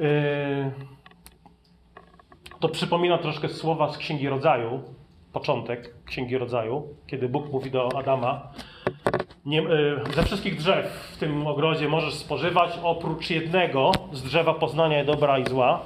Yy, 0.00 0.70
to 2.60 2.68
przypomina 2.68 3.18
troszkę 3.18 3.48
słowa 3.48 3.92
z 3.92 3.98
Księgi 3.98 4.28
Rodzaju, 4.28 4.82
początek 5.32 5.94
Księgi 6.04 6.38
Rodzaju, 6.38 6.88
kiedy 7.06 7.28
Bóg 7.28 7.52
mówi 7.52 7.70
do 7.70 7.98
Adama, 7.98 8.52
nie, 9.46 9.60
y, 9.62 10.00
ze 10.14 10.22
wszystkich 10.22 10.56
drzew 10.56 10.86
w 11.12 11.16
tym 11.16 11.46
ogrodzie 11.46 11.88
możesz 11.88 12.14
spożywać, 12.14 12.78
oprócz 12.82 13.30
jednego 13.30 13.92
z 14.12 14.22
drzewa 14.22 14.54
poznania 14.54 15.04
dobra 15.04 15.38
i 15.38 15.46
zła. 15.46 15.82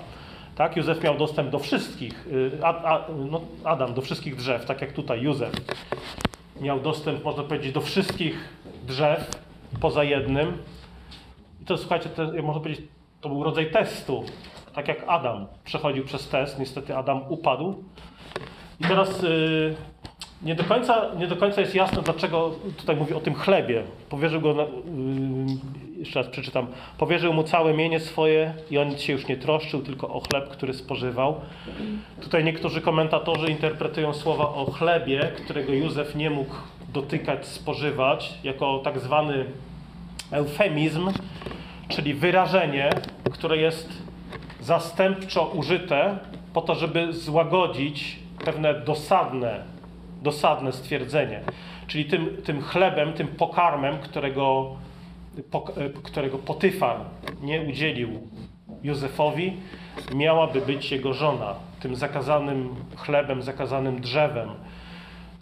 Tak, 0.56 0.76
Józef 0.76 1.02
miał 1.02 1.18
dostęp 1.18 1.50
do 1.50 1.58
wszystkich, 1.58 2.26
y, 2.26 2.50
a, 2.62 2.94
a, 2.94 3.04
no 3.30 3.40
Adam 3.64 3.94
do 3.94 4.02
wszystkich 4.02 4.36
drzew, 4.36 4.66
tak 4.66 4.80
jak 4.80 4.92
tutaj 4.92 5.22
Józef 5.22 5.52
miał 6.60 6.80
dostęp, 6.80 7.24
można 7.24 7.42
powiedzieć, 7.42 7.72
do 7.72 7.80
wszystkich 7.80 8.48
drzew 8.86 9.30
poza 9.80 10.04
jednym. 10.04 10.58
I 11.62 11.64
to 11.64 11.78
słuchajcie, 11.78 12.08
to, 12.08 12.32
można 12.42 12.60
powiedzieć, 12.62 12.86
to 13.20 13.28
był 13.28 13.44
rodzaj 13.44 13.70
testu, 13.70 14.24
tak 14.74 14.88
jak 14.88 15.04
Adam 15.06 15.46
przechodził 15.64 16.04
przez 16.04 16.28
test. 16.28 16.58
Niestety 16.58 16.96
Adam 16.96 17.22
upadł. 17.28 17.84
I 18.80 18.84
teraz 18.84 19.22
y, 19.22 19.74
nie 20.44 20.54
do, 20.54 20.64
końca, 20.64 21.14
nie 21.18 21.26
do 21.26 21.36
końca 21.36 21.60
jest 21.60 21.74
jasne, 21.74 22.02
dlaczego 22.02 22.50
tutaj 22.76 22.96
mówi 22.96 23.14
o 23.14 23.20
tym 23.20 23.34
chlebie. 23.34 23.82
Powierzył 24.08 24.40
go, 24.40 24.54
na, 24.54 24.62
yy, 24.62 24.68
jeszcze 25.98 26.22
raz 26.22 26.28
przeczytam, 26.28 26.66
powierzył 26.98 27.32
mu 27.32 27.42
całe 27.42 27.74
mienie 27.74 28.00
swoje 28.00 28.54
i 28.70 28.78
on 28.78 28.98
się 28.98 29.12
już 29.12 29.28
nie 29.28 29.36
troszczył, 29.36 29.82
tylko 29.82 30.08
o 30.08 30.20
chleb, 30.20 30.48
który 30.48 30.74
spożywał. 30.74 31.40
Tutaj 32.20 32.44
niektórzy 32.44 32.80
komentatorzy 32.80 33.50
interpretują 33.50 34.14
słowa 34.14 34.48
o 34.48 34.70
chlebie, 34.70 35.32
którego 35.44 35.72
Józef 35.72 36.14
nie 36.14 36.30
mógł 36.30 36.54
dotykać, 36.92 37.46
spożywać, 37.46 38.34
jako 38.44 38.78
tak 38.78 39.00
zwany 39.00 39.44
eufemizm, 40.30 41.10
czyli 41.88 42.14
wyrażenie, 42.14 42.90
które 43.32 43.56
jest 43.56 43.88
zastępczo 44.60 45.46
użyte 45.46 46.18
po 46.52 46.60
to, 46.60 46.74
żeby 46.74 47.12
złagodzić 47.12 48.18
pewne 48.44 48.74
dosadne 48.74 49.73
dosadne 50.24 50.72
stwierdzenie. 50.72 51.40
Czyli 51.86 52.04
tym, 52.04 52.36
tym 52.44 52.62
chlebem, 52.62 53.12
tym 53.12 53.28
pokarmem, 53.28 53.98
którego, 53.98 54.76
po, 55.50 55.64
którego 56.02 56.38
Potyfar 56.38 56.96
nie 57.42 57.60
udzielił 57.62 58.08
Józefowi, 58.82 59.56
miałaby 60.14 60.60
być 60.60 60.92
jego 60.92 61.12
żona. 61.12 61.54
Tym 61.80 61.96
zakazanym 61.96 62.74
chlebem, 62.96 63.42
zakazanym 63.42 64.00
drzewem. 64.00 64.48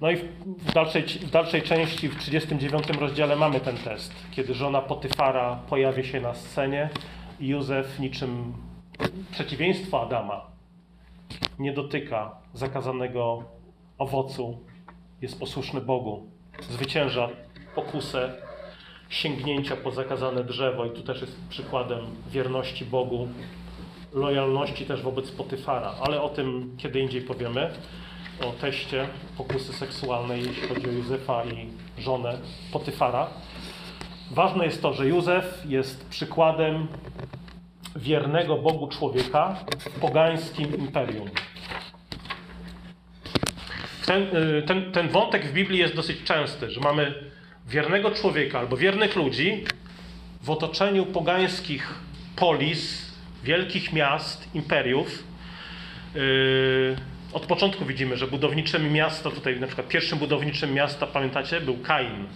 No 0.01 0.11
i 0.11 0.17
w 0.47 0.73
dalszej, 0.73 1.03
w 1.03 1.31
dalszej 1.31 1.63
części, 1.63 2.09
w 2.09 2.19
39 2.19 2.89
rozdziale 3.01 3.37
mamy 3.37 3.61
ten 3.61 3.77
test, 3.77 4.15
kiedy 4.31 4.55
żona 4.55 4.81
Potyfara 4.81 5.59
pojawia 5.69 6.03
się 6.03 6.21
na 6.21 6.35
scenie 6.35 6.89
i 7.41 7.49
Józef 7.49 7.99
niczym 7.99 8.53
przeciwieństwo 9.31 10.03
Adama 10.03 10.53
nie 11.59 11.73
dotyka 11.73 12.37
zakazanego 12.55 13.45
owocu 13.99 14.59
jest 15.23 15.41
posłuszny 15.41 15.81
Bogu, 15.81 16.27
zwycięża 16.71 17.29
pokusę 17.75 18.33
sięgnięcia 19.09 19.77
po 19.77 19.91
zakazane 19.91 20.45
drzewo 20.45 20.85
i 20.85 20.91
tu 20.91 21.03
też 21.03 21.21
jest 21.21 21.37
przykładem 21.49 21.99
wierności 22.31 22.85
Bogu, 22.85 23.29
lojalności 24.13 24.87
też 24.87 25.03
wobec 25.03 25.31
Potyfara, 25.31 25.95
ale 26.07 26.23
o 26.23 26.29
tym 26.29 26.77
kiedy 26.79 27.01
indziej 27.01 27.23
powiemy, 27.23 27.71
o 28.41 28.53
teście 28.61 29.09
pokusy 29.37 29.73
seksualnej, 29.73 30.43
jeśli 30.45 30.69
chodzi 30.69 30.89
o 30.89 30.93
Józefa 30.93 31.45
i 31.45 31.69
żonę 31.99 32.39
Potyfara. 32.73 33.27
Ważne 34.31 34.65
jest 34.65 34.83
to, 34.83 34.93
że 34.93 35.09
Józef 35.09 35.63
jest 35.69 36.09
przykładem 36.09 36.89
wiernego 37.97 38.57
Bogu 38.57 38.89
człowieka 38.89 39.57
w 39.79 40.01
pogańskim 40.01 40.79
imperium. 40.79 41.29
Ten, 44.07 44.23
y, 44.23 44.63
ten, 44.63 44.93
ten 44.93 45.09
wątek 45.09 45.47
w 45.47 45.53
Biblii 45.53 45.79
jest 45.79 45.95
dosyć 45.95 46.23
częsty, 46.25 46.71
że 46.71 46.81
mamy 46.81 47.15
wiernego 47.69 48.11
człowieka 48.11 48.59
albo 48.59 48.77
wiernych 48.77 49.17
ludzi 49.17 49.65
w 50.43 50.51
otoczeniu 50.51 51.07
pogańskich 51.07 51.95
polis, 52.37 53.13
wielkich 53.45 53.93
miast, 53.93 54.55
imperiów. 54.55 55.25
Y, 56.17 56.97
od 57.33 57.47
początku 57.47 57.85
widzimy, 57.85 58.17
że 58.17 58.27
budowniczym 58.27 58.93
miasta, 58.93 59.31
tutaj 59.31 59.61
na 59.61 59.67
przykład 59.67 59.89
pierwszym 59.89 60.19
budowniczym 60.19 60.75
miasta, 60.75 61.07
pamiętacie, 61.07 61.61
był 61.61 61.77
Kain. 61.77 62.27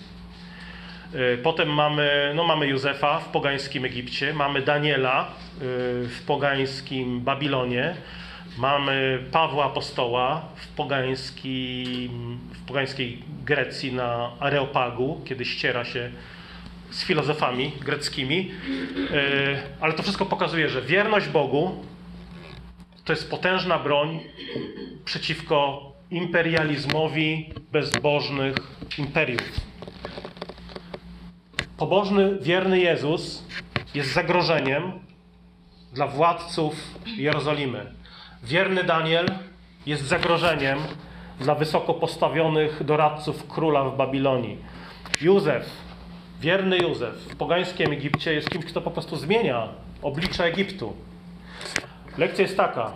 Y, 1.15 1.39
Potem 1.43 1.69
mamy, 1.69 2.33
no 2.35 2.45
mamy 2.45 2.67
Józefa 2.67 3.21
w 3.21 3.29
pogańskim 3.29 3.85
Egipcie, 3.85 4.35
mamy 4.35 4.63
Daniela 4.63 5.31
w 6.09 6.23
pogańskim 6.27 7.21
Babilonie, 7.21 7.95
mamy 8.57 9.25
Pawła 9.33 9.65
Apostoła 9.65 10.49
w, 10.57 10.69
pogańskim, 10.69 12.39
w 12.53 12.67
pogańskiej 12.67 13.23
Grecji 13.45 13.93
na 13.93 14.31
Areopagu, 14.41 15.21
kiedy 15.25 15.45
ściera 15.45 15.85
się 15.85 16.11
z 16.91 17.05
filozofami 17.05 17.73
greckimi. 17.81 18.51
Y, 19.11 19.57
Ale 19.81 19.93
to 19.93 20.03
wszystko 20.03 20.27
pokazuje, 20.27 20.69
że 20.69 20.83
wierność 20.83 21.29
Bogu 21.29 21.85
to 23.05 23.13
jest 23.13 23.31
potężna 23.31 23.79
broń 23.79 24.21
przeciwko 25.05 25.93
imperializmowi 26.11 27.55
bezbożnych 27.73 28.57
imperiów. 28.99 29.61
Pobożny, 31.77 32.39
wierny 32.41 32.79
Jezus 32.79 33.45
jest 33.95 34.13
zagrożeniem 34.13 34.93
dla 35.93 36.07
władców 36.07 36.75
Jerozolimy. 37.17 37.93
Wierny 38.43 38.85
Daniel 38.85 39.27
jest 39.87 40.03
zagrożeniem 40.03 40.79
dla 41.41 41.55
wysoko 41.55 41.95
postawionych 41.95 42.85
doradców 42.85 43.49
króla 43.49 43.85
w 43.85 43.97
Babilonii. 43.97 44.59
Józef, 45.21 45.67
wierny 46.41 46.79
Józef 46.79 47.15
w 47.15 47.37
pogańskim 47.37 47.93
Egipcie 47.93 48.35
jest 48.35 48.51
kimś, 48.51 48.65
kto 48.65 48.81
po 48.81 48.91
prostu 48.91 49.17
zmienia 49.17 49.69
oblicze 50.03 50.45
Egiptu. 50.45 50.97
Lekcja 52.19 52.43
jest 52.43 52.57
taka. 52.57 52.93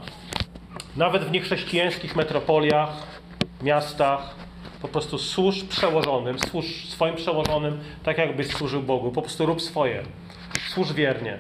Nawet 0.97 1.25
w 1.25 1.31
niechrześcijańskich 1.31 2.17
metropoliach, 2.17 2.91
miastach, 3.63 4.35
po 4.83 4.89
prostu 4.89 5.19
służ 5.19 5.65
przełożonym, 5.65 6.39
służ 6.39 6.89
swoim 6.89 7.15
przełożonym, 7.15 7.81
tak 8.03 8.19
jakbyś 8.19 8.47
służył 8.47 8.83
Bogu. 8.83 9.13
Po 9.13 9.23
prostu 9.23 9.47
rób 9.47 9.63
swoje. 9.63 10.03
Służ 10.69 10.93
wiernie. 10.93 11.39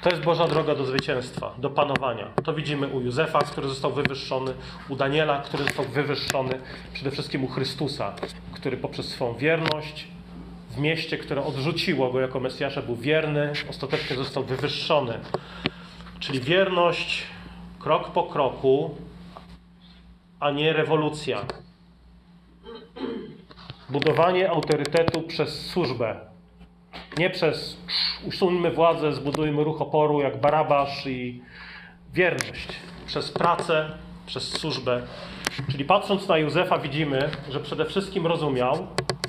To 0.00 0.10
jest 0.10 0.22
Boża 0.22 0.48
droga 0.48 0.74
do 0.74 0.84
zwycięstwa, 0.84 1.54
do 1.58 1.70
panowania. 1.70 2.30
To 2.44 2.54
widzimy 2.54 2.88
u 2.88 3.00
Józefa, 3.00 3.38
który 3.38 3.68
został 3.68 3.92
wywyższony, 3.92 4.52
u 4.88 4.96
Daniela, 4.96 5.42
który 5.42 5.64
został 5.64 5.84
wywyższony, 5.84 6.60
przede 6.92 7.10
wszystkim 7.10 7.44
u 7.44 7.48
Chrystusa, 7.48 8.14
który 8.52 8.76
poprzez 8.76 9.08
swą 9.08 9.34
wierność 9.34 10.08
w 10.70 10.78
mieście, 10.78 11.18
które 11.18 11.44
odrzuciło 11.44 12.12
go 12.12 12.20
jako 12.20 12.40
Mesjasza, 12.40 12.82
był 12.82 12.96
wierny, 12.96 13.52
ostatecznie 13.70 14.16
został 14.16 14.44
wywyższony. 14.44 15.18
Czyli 16.18 16.40
wierność 16.40 17.22
krok 17.78 18.10
po 18.10 18.22
kroku, 18.22 18.94
a 20.40 20.50
nie 20.50 20.72
rewolucja. 20.72 21.44
Budowanie 23.88 24.50
autorytetu 24.50 25.22
przez 25.22 25.66
służbę. 25.66 26.25
Nie 27.18 27.30
przez 27.30 27.76
usuńmy 28.28 28.70
władzę, 28.70 29.12
zbudujmy 29.12 29.64
ruch 29.64 29.82
oporu 29.82 30.20
jak 30.20 30.40
Barabasz 30.40 31.06
i 31.06 31.42
wierność. 32.14 32.68
Przez 33.06 33.30
pracę, 33.30 33.90
przez 34.26 34.50
służbę. 34.50 35.02
Czyli 35.72 35.84
patrząc 35.84 36.28
na 36.28 36.38
Józefa 36.38 36.78
widzimy, 36.78 37.30
że 37.50 37.60
przede 37.60 37.84
wszystkim 37.84 38.26
rozumiał, 38.26 38.86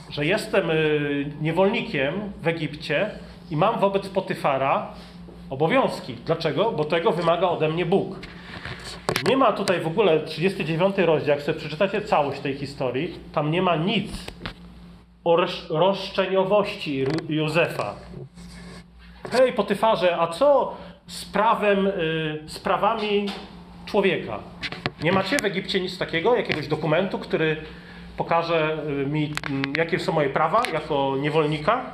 że 0.09 0.25
jestem 0.25 0.69
y, 0.71 1.31
niewolnikiem 1.41 2.13
w 2.41 2.47
Egipcie 2.47 3.09
i 3.51 3.55
mam 3.55 3.79
wobec 3.79 4.09
Potyfara 4.09 4.93
obowiązki. 5.49 6.13
Dlaczego? 6.25 6.71
Bo 6.71 6.85
tego 6.85 7.11
wymaga 7.11 7.47
ode 7.47 7.69
mnie 7.69 7.85
Bóg. 7.85 8.19
Nie 9.27 9.37
ma 9.37 9.53
tutaj 9.53 9.81
w 9.81 9.87
ogóle 9.87 10.19
39 10.19 10.97
rozdział, 10.97 11.35
jak 11.35 11.45
sobie 11.45 11.59
przeczytacie 11.59 12.01
całość 12.01 12.39
tej 12.39 12.57
historii, 12.57 13.19
tam 13.33 13.51
nie 13.51 13.61
ma 13.61 13.75
nic 13.75 14.11
o 15.27 15.35
rosz- 15.35 15.69
roszczeniowości 15.69 17.05
Józefa. 17.29 17.95
Hej, 19.31 19.53
Potyfarze, 19.53 20.17
a 20.17 20.27
co 20.27 20.77
z 21.07 21.25
prawem, 21.25 21.87
y, 21.87 21.91
z 22.47 22.59
prawami 22.59 23.25
człowieka? 23.85 24.39
Nie 25.03 25.11
macie 25.11 25.37
w 25.37 25.45
Egipcie 25.45 25.79
nic 25.79 25.97
takiego, 25.97 26.35
jakiegoś 26.35 26.67
dokumentu, 26.67 27.19
który 27.19 27.57
pokaże 28.17 28.77
y, 28.87 29.05
mi, 29.05 29.33
mm, 29.49 29.73
jakie 29.77 29.99
są 29.99 30.11
moje 30.11 30.29
prawa 30.29 30.63
jako 30.73 31.15
niewolnika? 31.19 31.85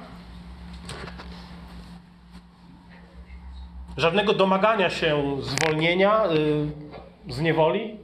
Żadnego 3.97 4.33
domagania 4.33 4.89
się 4.89 5.37
zwolnienia 5.41 6.25
y, 6.25 7.33
z 7.33 7.41
niewoli? 7.41 7.97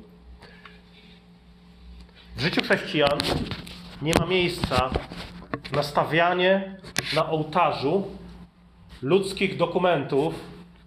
W 2.35 2.41
życiu 2.41 2.61
chrześcijan 2.61 3.17
nie 4.01 4.13
ma 4.19 4.25
miejsca 4.25 4.89
na 5.71 5.83
stawianie 5.83 6.75
na 7.15 7.29
ołtarzu 7.29 8.07
ludzkich 9.01 9.57
dokumentów, 9.57 10.33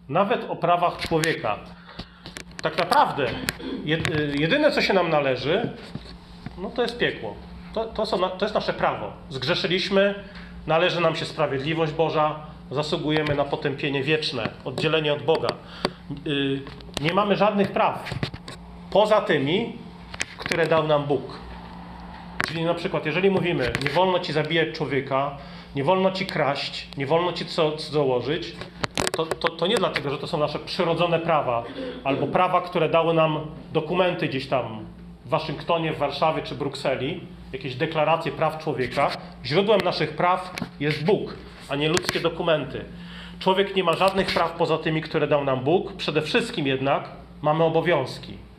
nawet 0.09 0.51
o 0.51 0.57
prawach 0.57 0.99
człowieka. 1.01 1.59
Tak 2.63 2.79
naprawdę 2.79 3.27
jed- 3.85 4.41
jedyne, 4.41 4.71
co 4.71 4.83
się 4.83 4.93
nam 4.95 5.11
należy, 5.11 5.71
no 6.59 6.71
to 6.71 6.83
jest 6.83 6.99
piekło. 6.99 7.35
To, 7.75 7.85
to, 7.85 8.07
są, 8.07 8.19
to 8.31 8.45
jest 8.45 8.55
nasze 8.55 8.73
prawo. 8.73 9.13
Zgrzeszyliśmy, 9.31 10.15
należy 10.67 11.01
nam 11.01 11.17
się 11.17 11.25
sprawiedliwość 11.25 11.93
Boża, 11.93 12.47
zasługujemy 12.71 13.35
na 13.35 13.45
potępienie 13.45 14.03
wieczne, 14.03 14.49
oddzielenie 14.65 15.13
od 15.13 15.23
Boga. 15.23 15.49
Y, 16.27 16.61
Nie 17.01 17.15
mamy 17.15 17.37
żadnych 17.37 17.73
praw 17.73 18.15
poza 18.91 19.21
tymi, 19.21 19.77
które 20.39 20.67
dał 20.67 20.87
nam 20.87 21.05
Bóg. 21.05 21.39
Czyli 22.53 22.65
na 22.65 22.75
przykład, 22.75 23.07
jeżeli 23.07 23.31
mówimy, 23.31 23.73
nie 23.85 23.91
wolno 23.91 24.19
ci 24.19 24.33
zabijać 24.33 24.69
człowieka, 24.77 25.37
nie 25.77 25.85
wolno 25.85 26.11
ci 26.11 26.27
kraść, 26.27 26.89
nie 26.97 27.07
wolno 27.07 27.33
ci 27.33 27.47
co 27.47 27.73
cudzołożyć, 27.73 28.57
to, 29.13 29.27
to, 29.27 29.49
to 29.49 29.67
nie 29.67 29.77
dlatego, 29.77 30.11
że 30.11 30.19
to 30.19 30.27
są 30.27 30.39
nasze 30.39 30.59
przyrodzone 30.59 31.19
prawa, 31.19 31.65
albo 32.05 32.27
prawa, 32.27 32.61
które 32.61 32.89
dały 32.89 33.15
nam 33.15 33.41
dokumenty 33.73 34.29
gdzieś 34.29 34.47
tam 34.47 34.87
w 35.27 35.29
Waszyngtonie, 35.29 35.93
w 35.93 35.99
Warszawie 35.99 36.43
czy 36.43 36.55
Brukseli, 36.55 37.21
jakieś 37.53 37.75
deklaracje 37.75 38.33
praw 38.33 38.59
człowieka. 38.65 39.11
Źródłem 39.45 39.81
naszych 39.81 40.17
praw 40.17 40.55
jest 40.81 41.05
Bóg, 41.05 41.35
a 41.69 41.77
nie 41.77 41.89
ludzkie 41.89 42.21
dokumenty. 42.21 42.85
Człowiek 43.39 43.77
nie 43.77 43.85
ma 43.85 43.93
żadnych 43.93 44.27
praw 44.27 44.53
poza 44.53 44.79
tymi, 44.79 45.03
które 45.03 45.27
dał 45.27 45.45
nam 45.45 45.61
Bóg. 45.65 45.93
Przede 45.93 46.23
wszystkim 46.23 46.67
jednak 46.67 47.09
mamy 47.43 47.65
obowiązki. 47.65 48.52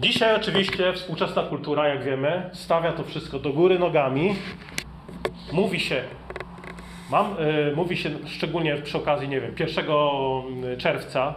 Dzisiaj 0.00 0.36
oczywiście 0.36 0.92
współczesna 0.92 1.42
kultura, 1.42 1.88
jak 1.88 2.04
wiemy, 2.04 2.50
stawia 2.52 2.92
to 2.92 3.04
wszystko 3.04 3.38
do 3.38 3.52
góry 3.52 3.78
nogami. 3.78 4.34
Mówi 5.52 5.80
się, 5.80 6.02
mam, 7.10 7.36
y, 7.40 7.72
mówi 7.76 7.96
się 7.96 8.10
szczególnie 8.26 8.76
przy 8.76 8.98
okazji, 8.98 9.28
nie 9.28 9.40
wiem, 9.40 9.54
1 9.58 10.76
czerwca. 10.78 11.34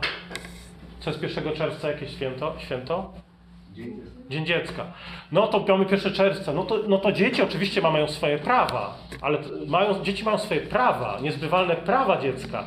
Co 0.99 1.09
jest 1.09 1.23
1 1.23 1.53
czerwca? 1.55 1.87
Jakieś 1.91 2.11
święto? 2.11 2.55
Święto? 2.59 3.13
Dzień 4.29 4.45
dziecka. 4.45 4.85
No 5.31 5.47
to 5.47 5.65
mamy 5.69 5.85
1 5.91 6.13
czerwca. 6.13 6.53
No 6.53 6.63
to, 6.63 6.79
no 6.87 6.97
to 6.97 7.11
dzieci 7.11 7.41
oczywiście 7.41 7.81
ma- 7.81 7.91
mają 7.91 8.07
swoje 8.07 8.39
prawa, 8.39 8.97
ale 9.21 9.37
mają, 9.67 10.03
dzieci 10.03 10.23
mają 10.23 10.37
swoje 10.37 10.61
prawa, 10.61 11.19
niezbywalne 11.21 11.75
prawa 11.75 12.21
dziecka. 12.21 12.63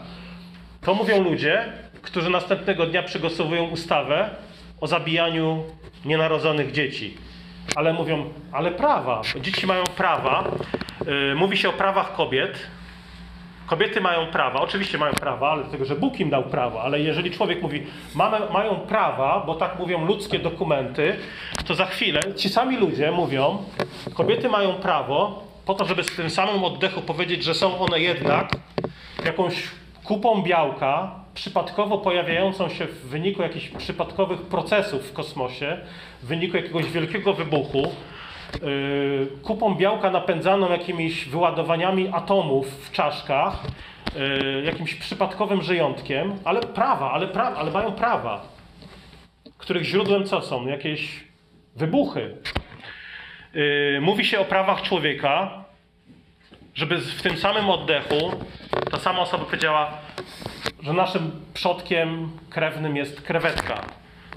To 0.80 0.94
mówią 0.94 1.24
ludzie, 1.24 1.72
którzy 2.02 2.30
następnego 2.30 2.86
dnia 2.86 3.02
przygotowują 3.02 3.64
ustawę 3.68 4.30
o 4.80 4.86
zabijaniu 4.86 5.64
nienarodzonych 6.04 6.72
dzieci. 6.72 7.16
Ale 7.76 7.92
mówią, 7.92 8.24
ale 8.52 8.70
prawa, 8.70 9.22
dzieci 9.40 9.66
mają 9.66 9.84
prawa. 9.84 10.44
Yy, 11.06 11.34
mówi 11.34 11.56
się 11.56 11.68
o 11.68 11.72
prawach 11.72 12.12
kobiet. 12.12 12.66
Kobiety 13.66 14.00
mają 14.00 14.26
prawa, 14.26 14.60
oczywiście 14.60 14.98
mają 14.98 15.12
prawa, 15.12 15.50
ale 15.50 15.62
dlatego, 15.62 15.84
że 15.84 15.96
Bóg 15.96 16.20
im 16.20 16.30
dał 16.30 16.42
prawa, 16.42 16.82
ale 16.82 17.00
jeżeli 17.00 17.30
człowiek 17.30 17.62
mówi, 17.62 17.86
mamy, 18.14 18.36
mają 18.52 18.74
prawa, 18.74 19.42
bo 19.46 19.54
tak 19.54 19.78
mówią 19.78 20.04
ludzkie 20.04 20.38
dokumenty, 20.38 21.16
to 21.66 21.74
za 21.74 21.86
chwilę 21.86 22.20
ci 22.36 22.48
sami 22.48 22.76
ludzie 22.76 23.10
mówią, 23.10 23.64
kobiety 24.14 24.48
mają 24.48 24.74
prawo, 24.74 25.42
po 25.64 25.74
to, 25.74 25.84
żeby 25.84 26.04
z 26.04 26.16
tym 26.16 26.30
samym 26.30 26.64
oddechu 26.64 27.00
powiedzieć, 27.00 27.44
że 27.44 27.54
są 27.54 27.78
one 27.78 28.00
jednak 28.00 28.50
jakąś 29.24 29.54
kupą 30.04 30.42
białka, 30.42 31.10
przypadkowo 31.36 31.98
pojawiającą 31.98 32.68
się 32.68 32.86
w 32.86 33.06
wyniku 33.06 33.42
jakichś 33.42 33.68
przypadkowych 33.68 34.42
procesów 34.42 35.10
w 35.10 35.12
kosmosie, 35.12 35.78
w 36.22 36.26
wyniku 36.26 36.56
jakiegoś 36.56 36.86
wielkiego 36.86 37.32
wybuchu, 37.32 37.92
yy, 38.62 39.28
kupą 39.42 39.74
białka 39.74 40.10
napędzaną 40.10 40.72
jakimiś 40.72 41.24
wyładowaniami 41.24 42.08
atomów 42.12 42.86
w 42.86 42.92
czaszkach, 42.92 43.64
yy, 44.16 44.62
jakimś 44.64 44.94
przypadkowym 44.94 45.62
żyjątkiem, 45.62 46.38
ale 46.44 46.60
prawa, 46.60 47.12
ale, 47.12 47.28
pra, 47.28 47.44
ale 47.44 47.70
mają 47.70 47.92
prawa, 47.92 48.48
których 49.58 49.84
źródłem 49.84 50.26
co 50.26 50.40
są? 50.40 50.66
Jakieś 50.66 51.24
wybuchy. 51.76 52.36
Yy, 53.54 53.98
mówi 54.00 54.24
się 54.24 54.38
o 54.38 54.44
prawach 54.44 54.82
człowieka, 54.82 55.64
żeby 56.74 56.98
w 56.98 57.22
tym 57.22 57.38
samym 57.38 57.70
oddechu 57.70 58.30
ta 58.90 58.98
sama 58.98 59.20
osoba 59.20 59.44
powiedziała, 59.44 59.98
że 60.86 60.92
naszym 60.92 61.30
przodkiem 61.54 62.30
krewnym 62.50 62.96
jest 62.96 63.20
krewetka. 63.20 63.80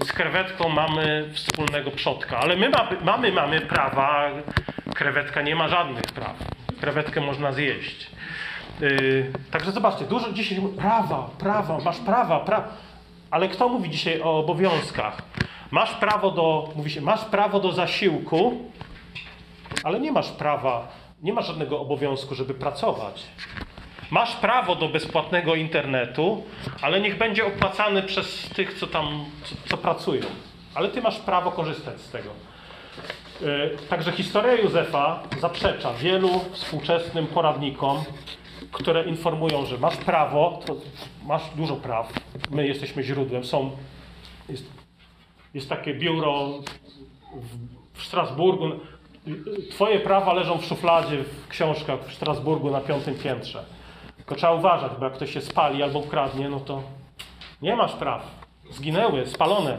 Z 0.04 0.12
krewetką 0.12 0.68
mamy 0.68 1.30
wspólnego 1.34 1.90
przodka, 1.90 2.38
ale 2.38 2.56
my 2.56 2.68
mamy, 2.68 2.96
mamy, 3.04 3.32
mamy 3.32 3.60
prawa 3.60 4.30
krewetka 4.94 5.42
nie 5.42 5.56
ma 5.56 5.68
żadnych 5.68 6.02
praw. 6.02 6.36
Krewetkę 6.80 7.20
można 7.20 7.52
zjeść. 7.52 8.10
Yy, 8.80 9.32
także 9.50 9.72
zobaczcie, 9.72 10.04
dużo 10.04 10.32
dzisiaj 10.32 10.60
prawa, 10.78 11.30
prawa, 11.38 11.78
masz 11.78 11.98
prawa, 11.98 12.40
prawa. 12.40 12.68
Ale 13.30 13.48
kto 13.48 13.68
mówi 13.68 13.90
dzisiaj 13.90 14.20
o 14.22 14.38
obowiązkach? 14.38 15.22
Masz 15.70 15.94
prawo 15.94 16.30
do, 16.30 16.68
mówi 16.76 16.90
się, 16.90 17.00
masz 17.00 17.24
prawo 17.24 17.60
do 17.60 17.72
zasiłku, 17.72 18.70
ale 19.84 20.00
nie 20.00 20.12
masz 20.12 20.28
prawa, 20.30 20.88
nie 21.22 21.32
masz 21.32 21.46
żadnego 21.46 21.80
obowiązku, 21.80 22.34
żeby 22.34 22.54
pracować. 22.54 23.22
Masz 24.10 24.36
prawo 24.36 24.74
do 24.74 24.88
bezpłatnego 24.88 25.54
internetu, 25.54 26.42
ale 26.82 27.00
niech 27.00 27.18
będzie 27.18 27.46
opłacany 27.46 28.02
przez 28.02 28.48
tych, 28.48 28.78
co 28.78 28.86
tam, 28.86 29.24
co, 29.44 29.54
co 29.68 29.76
pracują. 29.76 30.22
Ale 30.74 30.88
ty 30.88 31.02
masz 31.02 31.18
prawo 31.18 31.52
korzystać 31.52 32.00
z 32.00 32.10
tego. 32.10 32.30
Yy, 33.40 33.76
Także 33.88 34.12
historia 34.12 34.54
Józefa 34.54 35.22
zaprzecza 35.40 35.94
wielu 35.94 36.30
współczesnym 36.52 37.26
poradnikom, 37.26 38.04
które 38.72 39.04
informują, 39.04 39.66
że 39.66 39.78
masz 39.78 39.96
prawo, 39.96 40.60
masz 41.26 41.42
dużo 41.56 41.76
praw. 41.76 42.12
My 42.50 42.66
jesteśmy 42.66 43.02
źródłem. 43.02 43.44
Są, 43.44 43.70
jest, 44.48 44.64
jest 45.54 45.68
takie 45.68 45.94
biuro 45.94 46.48
w, 47.34 47.98
w 47.98 48.04
Strasburgu. 48.04 48.70
Twoje 49.70 50.00
prawa 50.00 50.32
leżą 50.32 50.58
w 50.58 50.64
szufladzie 50.64 51.24
w 51.24 51.48
książkach 51.48 52.00
w 52.08 52.14
Strasburgu 52.14 52.70
na 52.70 52.80
piątym 52.80 53.14
piętrze. 53.14 53.64
Tylko 54.30 54.38
trzeba 54.38 54.52
uważać, 54.52 54.92
bo 54.98 55.04
jak 55.04 55.14
ktoś 55.14 55.32
się 55.32 55.40
spali 55.40 55.82
albo 55.82 55.98
ukradnie, 55.98 56.48
no 56.48 56.60
to 56.60 56.82
nie 57.62 57.76
masz 57.76 57.92
praw. 57.92 58.44
Zginęły, 58.70 59.26
spalone. 59.26 59.78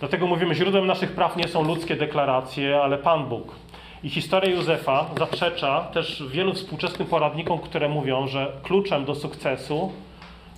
Dlatego 0.00 0.26
mówimy, 0.26 0.54
źródłem 0.54 0.86
naszych 0.86 1.12
praw 1.12 1.36
nie 1.36 1.48
są 1.48 1.64
ludzkie 1.64 1.96
deklaracje, 1.96 2.80
ale 2.82 2.98
Pan 2.98 3.28
Bóg. 3.28 3.54
I 4.02 4.10
historia 4.10 4.50
Józefa 4.50 5.10
zaprzecza 5.18 5.80
też 5.80 6.24
wielu 6.30 6.54
współczesnym 6.54 7.08
poradnikom, 7.08 7.58
które 7.58 7.88
mówią, 7.88 8.26
że 8.26 8.52
kluczem 8.62 9.04
do 9.04 9.14
sukcesu 9.14 9.92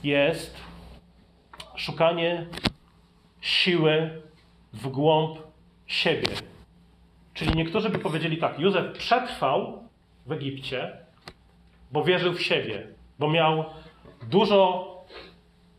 jest 0.04 0.56
szukanie 1.76 2.46
siły 3.40 4.22
w 4.72 4.88
głąb 4.88 5.38
siebie. 5.86 6.28
Czyli 7.34 7.56
niektórzy 7.56 7.90
by 7.90 7.98
powiedzieli 7.98 8.36
tak: 8.36 8.58
Józef 8.58 8.98
przetrwał 8.98 9.82
w 10.26 10.32
Egipcie, 10.32 10.99
bo 11.92 12.05
wierzył 12.05 12.33
w 12.33 12.42
siebie, 12.42 12.87
bo 13.18 13.29
miał 13.29 13.64
dużo 14.31 14.87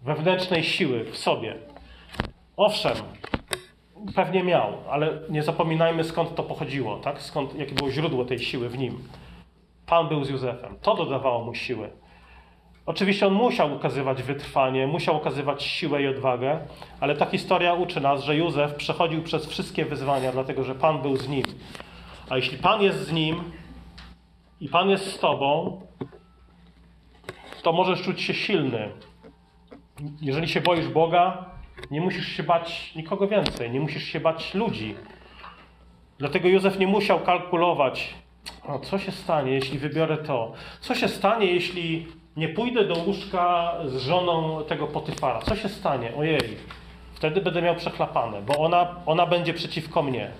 wewnętrznej 0.02 0.63
siły 0.63 1.04
w 1.04 1.17
sobie. 1.17 1.56
Owszem, 2.58 2.95
pewnie 4.15 4.43
miał, 4.43 4.74
ale 4.89 5.19
nie 5.30 5.43
zapominajmy 5.43 6.04
skąd 6.04 6.36
to 6.36 6.43
pochodziło, 6.43 6.97
tak? 6.97 7.21
Skąd, 7.21 7.56
jakie 7.56 7.76
było 7.76 7.91
źródło 7.91 8.26
tej 8.26 8.39
siły 8.39 8.69
w 8.69 8.78
nim. 8.78 9.08
Pan 9.86 10.08
był 10.08 10.24
z 10.24 10.30
Józefem. 10.30 10.76
To 10.82 10.95
dodawało 10.95 11.43
mu 11.43 11.56
siły. 11.56 11.89
Oczywiście 12.86 13.28
on 13.28 13.34
musiał 13.34 13.76
ukazywać 13.76 14.24
wytrwanie, 14.24 14.88
musiał 14.88 15.17
okazywać 15.17 15.63
siłę 15.63 16.02
i 16.02 16.08
odwagę, 16.08 16.60
ale 17.00 17.15
ta 17.15 17.26
historia 17.26 17.74
uczy 17.74 18.02
nas, 18.02 18.24
że 18.24 18.36
Józef 18.36 18.76
przechodził 18.76 19.24
przez 19.24 19.45
wszystkie 19.45 19.86
wyzwania, 19.86 20.32
dlatego 20.32 20.63
że 20.63 20.76
Pan 20.76 21.02
był 21.02 21.17
z 21.17 21.30
nim. 21.30 21.43
A 22.30 22.36
jeśli 22.36 22.58
Pan 22.58 22.82
jest 22.82 23.00
z 23.00 23.12
nim 23.12 23.43
i 24.62 24.69
Pan 24.69 24.89
jest 24.89 25.06
z 25.06 25.19
Tobą, 25.19 25.82
to 27.62 27.74
możesz 27.74 28.02
czuć 28.02 28.21
się 28.21 28.34
silny. 28.34 28.89
Jeżeli 30.21 30.47
się 30.47 30.62
boisz 30.62 30.88
Boga, 30.88 31.45
nie 31.91 32.02
musisz 32.02 32.28
się 32.28 32.43
bać 32.43 32.95
nikogo 32.95 33.28
więcej, 33.28 33.71
nie 33.71 33.80
musisz 33.80 34.04
się 34.04 34.19
bać 34.19 34.54
ludzi. 34.54 34.95
Dlatego 36.17 36.47
Józef 36.47 36.80
nie 36.80 36.88
musiał 36.88 37.19
kalkulować, 37.19 38.13
o, 38.63 38.80
co 38.80 39.00
się 39.00 39.12
stanie, 39.12 39.52
jeśli 39.52 39.80
wybiorę 39.80 40.17
to? 40.17 40.54
Co 40.82 40.95
się 40.95 41.08
stanie, 41.08 41.45
jeśli 41.45 42.08
nie 42.38 42.50
pójdę 42.50 42.86
do 42.86 42.95
łóżka 42.95 43.74
z 43.86 43.97
żoną 43.97 44.63
tego 44.63 44.88
Potyfara? 44.88 45.41
Co 45.41 45.56
się 45.56 45.69
stanie? 45.69 46.12
Ojej, 46.17 46.58
wtedy 47.13 47.41
będę 47.41 47.62
miał 47.62 47.76
przechlapane, 47.76 48.41
bo 48.41 48.58
ona, 48.58 48.95
ona 49.06 49.26
będzie 49.26 49.54
przeciwko 49.54 50.04
mnie. 50.04 50.32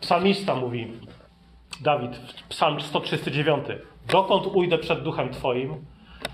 Psalmista 0.00 0.54
mówi, 0.54 0.92
Dawid, 1.80 2.20
psalm 2.48 2.80
139. 2.80 3.64
Dokąd 4.12 4.46
ujdę 4.46 4.78
przed 4.78 5.02
duchem 5.02 5.30
Twoim? 5.30 5.74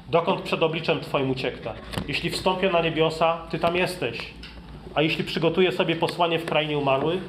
Dokąd 0.08 0.40
przed 0.40 0.62
obliczem 0.62 1.00
Twoim 1.00 1.30
ucieknę? 1.30 1.74
Jeśli 2.08 2.30
wstąpię 2.30 2.70
na 2.70 2.80
niebiosa, 2.80 3.38
Ty 3.50 3.58
tam 3.58 3.76
jesteś. 3.76 4.34
A 4.94 5.02
jeśli 5.02 5.24
przygotuję 5.24 5.72
sobie 5.72 5.96
posłanie 5.96 6.38
w 6.38 6.44
krainie 6.44 6.78
umarłych, 6.78 7.22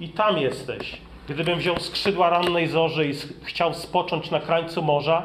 i 0.00 0.08
tam 0.08 0.38
jesteś. 0.38 0.96
Gdybym 1.28 1.58
wziął 1.58 1.78
skrzydła 1.78 2.30
rannej 2.30 2.68
zorzy 2.68 3.06
i 3.06 3.14
chciał 3.44 3.74
spocząć 3.74 4.30
na 4.30 4.40
krańcu 4.40 4.82
morza, 4.82 5.22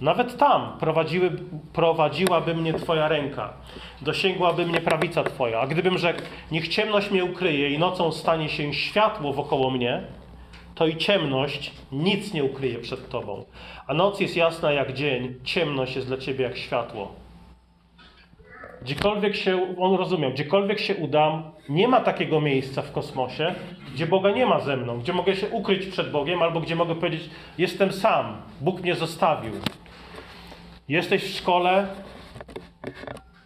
nawet 0.00 0.36
tam 0.36 0.76
prowadziły, 0.80 1.30
prowadziłaby 1.72 2.54
mnie 2.54 2.74
Twoja 2.74 3.08
ręka, 3.08 3.52
dosięgłaby 4.02 4.66
mnie 4.66 4.80
prawica 4.80 5.24
Twoja. 5.24 5.60
A 5.60 5.66
gdybym 5.66 5.98
rzekł, 5.98 6.22
niech 6.50 6.68
ciemność 6.68 7.10
mnie 7.10 7.24
ukryje 7.24 7.70
i 7.70 7.78
nocą 7.78 8.12
stanie 8.12 8.48
się 8.48 8.74
światło 8.74 9.32
wokoło 9.32 9.70
mnie, 9.70 10.02
to 10.74 10.86
i 10.86 10.96
ciemność 10.96 11.72
nic 11.92 12.34
nie 12.34 12.44
ukryje 12.44 12.78
przed 12.78 13.08
Tobą. 13.08 13.44
A 13.86 13.94
noc 13.94 14.20
jest 14.20 14.36
jasna 14.36 14.72
jak 14.72 14.92
dzień, 14.92 15.34
ciemność 15.44 15.96
jest 15.96 16.08
dla 16.08 16.16
Ciebie 16.16 16.44
jak 16.44 16.56
światło. 16.56 17.14
Gdziekolwiek 18.82 19.36
się, 19.36 19.76
on 19.78 19.94
rozumiał, 19.94 20.30
gdziekolwiek 20.30 20.80
się 20.80 20.94
udam, 20.94 21.42
nie 21.68 21.88
ma 21.88 22.00
takiego 22.00 22.40
miejsca 22.40 22.82
w 22.82 22.92
kosmosie, 22.92 23.54
gdzie 23.94 24.06
Boga 24.06 24.30
nie 24.30 24.46
ma 24.46 24.60
ze 24.60 24.76
mną, 24.76 24.98
gdzie 24.98 25.12
mogę 25.12 25.36
się 25.36 25.48
ukryć 25.48 25.86
przed 25.86 26.10
Bogiem, 26.10 26.42
albo 26.42 26.60
gdzie 26.60 26.76
mogę 26.76 26.94
powiedzieć, 26.94 27.30
jestem 27.58 27.92
sam, 27.92 28.36
Bóg 28.60 28.80
mnie 28.80 28.94
zostawił. 28.94 29.52
Jesteś 30.88 31.22
w 31.24 31.36
szkole, 31.36 31.86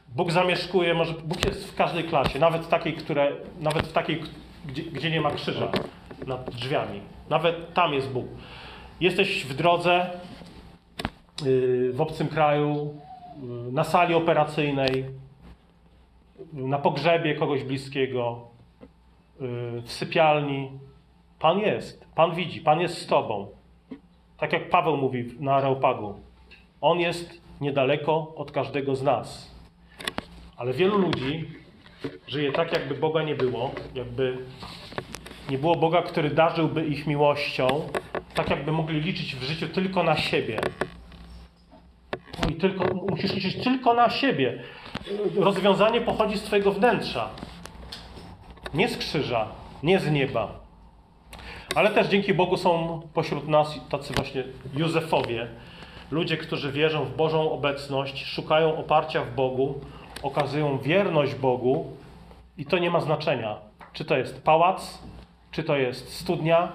Bóg 0.08 0.32
zamieszkuje, 0.32 0.94
może 0.94 1.12
Bóg 1.12 1.44
jest 1.44 1.72
w 1.72 1.74
każdej 1.74 2.04
klasie, 2.04 2.38
nawet 2.38 2.68
takiej, 2.68 2.92
które, 2.92 3.32
nawet 3.60 3.86
w 3.86 3.92
takiej, 3.92 4.22
gdzie, 4.66 4.82
gdzie 4.82 5.10
nie 5.10 5.20
ma 5.20 5.30
krzyża 5.30 5.70
nad 6.26 6.50
drzwiami. 6.50 7.00
Nawet 7.31 7.74
tam 7.74 7.94
jest 7.94 8.11
Bóg. 8.12 8.26
Jesteś 9.00 9.44
w 9.44 9.54
drodze, 9.54 10.11
yy, 11.44 11.92
w 11.92 12.00
obcym 12.00 12.28
kraju, 12.28 12.94
yy, 13.42 13.72
na 13.72 13.85
sali 13.85 14.14
operacyjnej, 14.14 15.04
na 16.52 16.78
pogrzebie 16.78 17.35
kogoś 17.35 17.64
bliskiego, 17.64 18.48
yy, 19.40 19.83
w 19.83 19.92
sypialni. 19.92 20.70
Pan 21.38 21.59
jest, 21.59 22.07
Pan 22.14 22.35
widzi, 22.35 22.61
Pan 22.61 22.81
jest 22.81 22.98
z 22.98 23.07
Tobą. 23.07 23.48
Tak 24.38 24.52
jak 24.52 24.70
Paweł 24.70 24.96
mówi 24.96 25.35
na 25.40 25.54
Areopagu. 25.54 26.14
On 26.81 27.00
jest 27.00 27.40
niedaleko 27.61 28.35
od 28.37 28.52
każdego 28.52 28.96
z 28.96 29.02
nas. 29.02 29.54
Ale 30.57 30.72
wielu 30.72 30.98
ludzi 30.98 31.48
żyje 32.26 32.52
tak, 32.52 32.72
jakby 32.72 32.94
Boga 32.94 33.22
nie 33.22 33.35
było, 33.35 33.70
jakby 33.94 34.38
nie 35.50 35.58
było 35.58 35.76
Boga, 35.76 36.02
który 36.02 36.30
darzyłby 36.30 36.87
ich 36.87 37.06
miłością, 37.06 37.66
tak 38.34 38.50
jakby 38.50 38.72
mogli 38.72 39.00
liczyć 39.00 39.37
w 39.37 39.42
życiu 39.42 39.68
tylko 39.68 40.02
na 40.02 40.16
siebie. 40.16 40.61
I 42.50 42.54
tylko, 42.54 42.94
musisz 42.94 43.34
liczyć 43.34 43.64
tylko 43.64 43.94
na 43.94 44.11
siebie. 44.11 44.62
Rozwiązanie 45.37 46.00
pochodzi 46.00 46.38
z 46.38 46.42
Twojego 46.42 46.72
wnętrza. 46.72 47.28
Nie 48.74 48.88
z 48.88 48.96
krzyża, 48.96 49.48
nie 49.82 49.98
z 49.98 50.11
nieba. 50.11 50.61
Ale 51.74 51.90
też 51.90 52.06
dzięki 52.06 52.34
Bogu 52.34 52.56
są 52.56 53.00
pośród 53.14 53.48
nas 53.48 53.80
tacy 53.90 54.14
właśnie 54.14 54.44
Józefowie, 54.76 55.48
ludzie, 56.11 56.37
którzy 56.37 56.72
wierzą 56.72 57.04
w 57.04 57.16
Bożą 57.16 57.52
obecność, 57.52 58.24
szukają 58.24 58.76
oparcia 58.76 59.24
w 59.24 59.34
Bogu, 59.34 59.80
okazują 60.22 60.78
wierność 60.78 61.34
Bogu 61.34 61.87
i 62.58 62.66
to 62.66 62.78
nie 62.78 62.90
ma 62.90 63.00
znaczenia, 63.00 63.56
czy 63.92 64.04
to 64.04 64.16
jest 64.16 64.42
pałac, 64.42 65.03
czy 65.51 65.64
to 65.64 65.76
jest 65.76 66.14
studnia, 66.14 66.72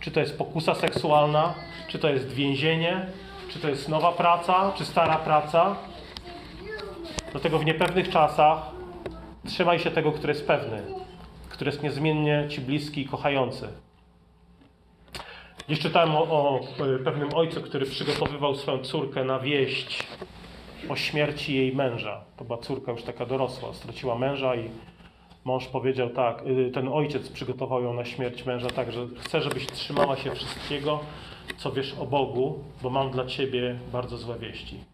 czy 0.00 0.10
to 0.10 0.20
jest 0.20 0.38
pokusa 0.38 0.74
seksualna, 0.74 1.54
czy 1.88 1.98
to 1.98 2.08
jest 2.08 2.32
więzienie, 2.32 3.06
czy 3.48 3.58
to 3.58 3.68
jest 3.68 3.88
nowa 3.88 4.12
praca, 4.12 4.72
czy 4.76 4.84
stara 4.84 5.16
praca. 5.16 5.76
Dlatego 7.32 7.58
w 7.58 7.64
niepewnych 7.64 8.08
czasach 8.08 8.58
trzymaj 9.46 9.78
się 9.78 9.90
tego, 9.90 10.12
który 10.12 10.32
jest 10.32 10.46
pewny, 10.46 10.82
który 11.48 11.70
jest 11.70 11.82
niezmiennie 11.82 12.46
Ci 12.48 12.60
bliski 12.60 13.00
i 13.00 13.08
kochający. 13.08 13.68
Dziś 15.68 15.78
czytałem 15.78 16.16
o, 16.16 16.22
o 16.22 16.60
pewnym 17.04 17.34
ojcu, 17.34 17.62
który 17.62 17.86
przygotowywał 17.86 18.56
swoją 18.56 18.78
córkę 18.78 19.24
na 19.24 19.38
wieść 19.38 20.06
o 20.88 20.96
śmierci 20.96 21.56
jej 21.56 21.76
męża. 21.76 22.24
To 22.36 22.44
była 22.44 22.58
córka 22.58 22.92
już 22.92 23.02
taka 23.02 23.26
dorosła, 23.26 23.74
straciła 23.74 24.18
męża 24.18 24.56
i 24.56 24.70
mąż 25.44 25.66
powiedział 25.66 26.10
tak, 26.10 26.42
y, 26.46 26.70
ten 26.74 26.88
ojciec 26.88 27.28
przygotował 27.28 27.82
ją 27.82 27.94
na 27.94 28.04
śmierć 28.04 28.46
męża 28.46 28.70
tak, 28.70 28.92
że 28.92 29.06
chcę, 29.18 29.42
żebyś 29.42 29.66
trzymała 29.66 30.16
się 30.16 30.30
wszystkiego, 30.34 31.00
co 31.56 31.72
wiesz 31.72 31.94
o 31.98 32.06
Bogu, 32.06 32.64
bo 32.82 32.90
mam 32.90 33.10
dla 33.10 33.26
ciebie 33.26 33.78
bardzo 33.92 34.16
złe 34.16 34.38
wieści. 34.38 34.84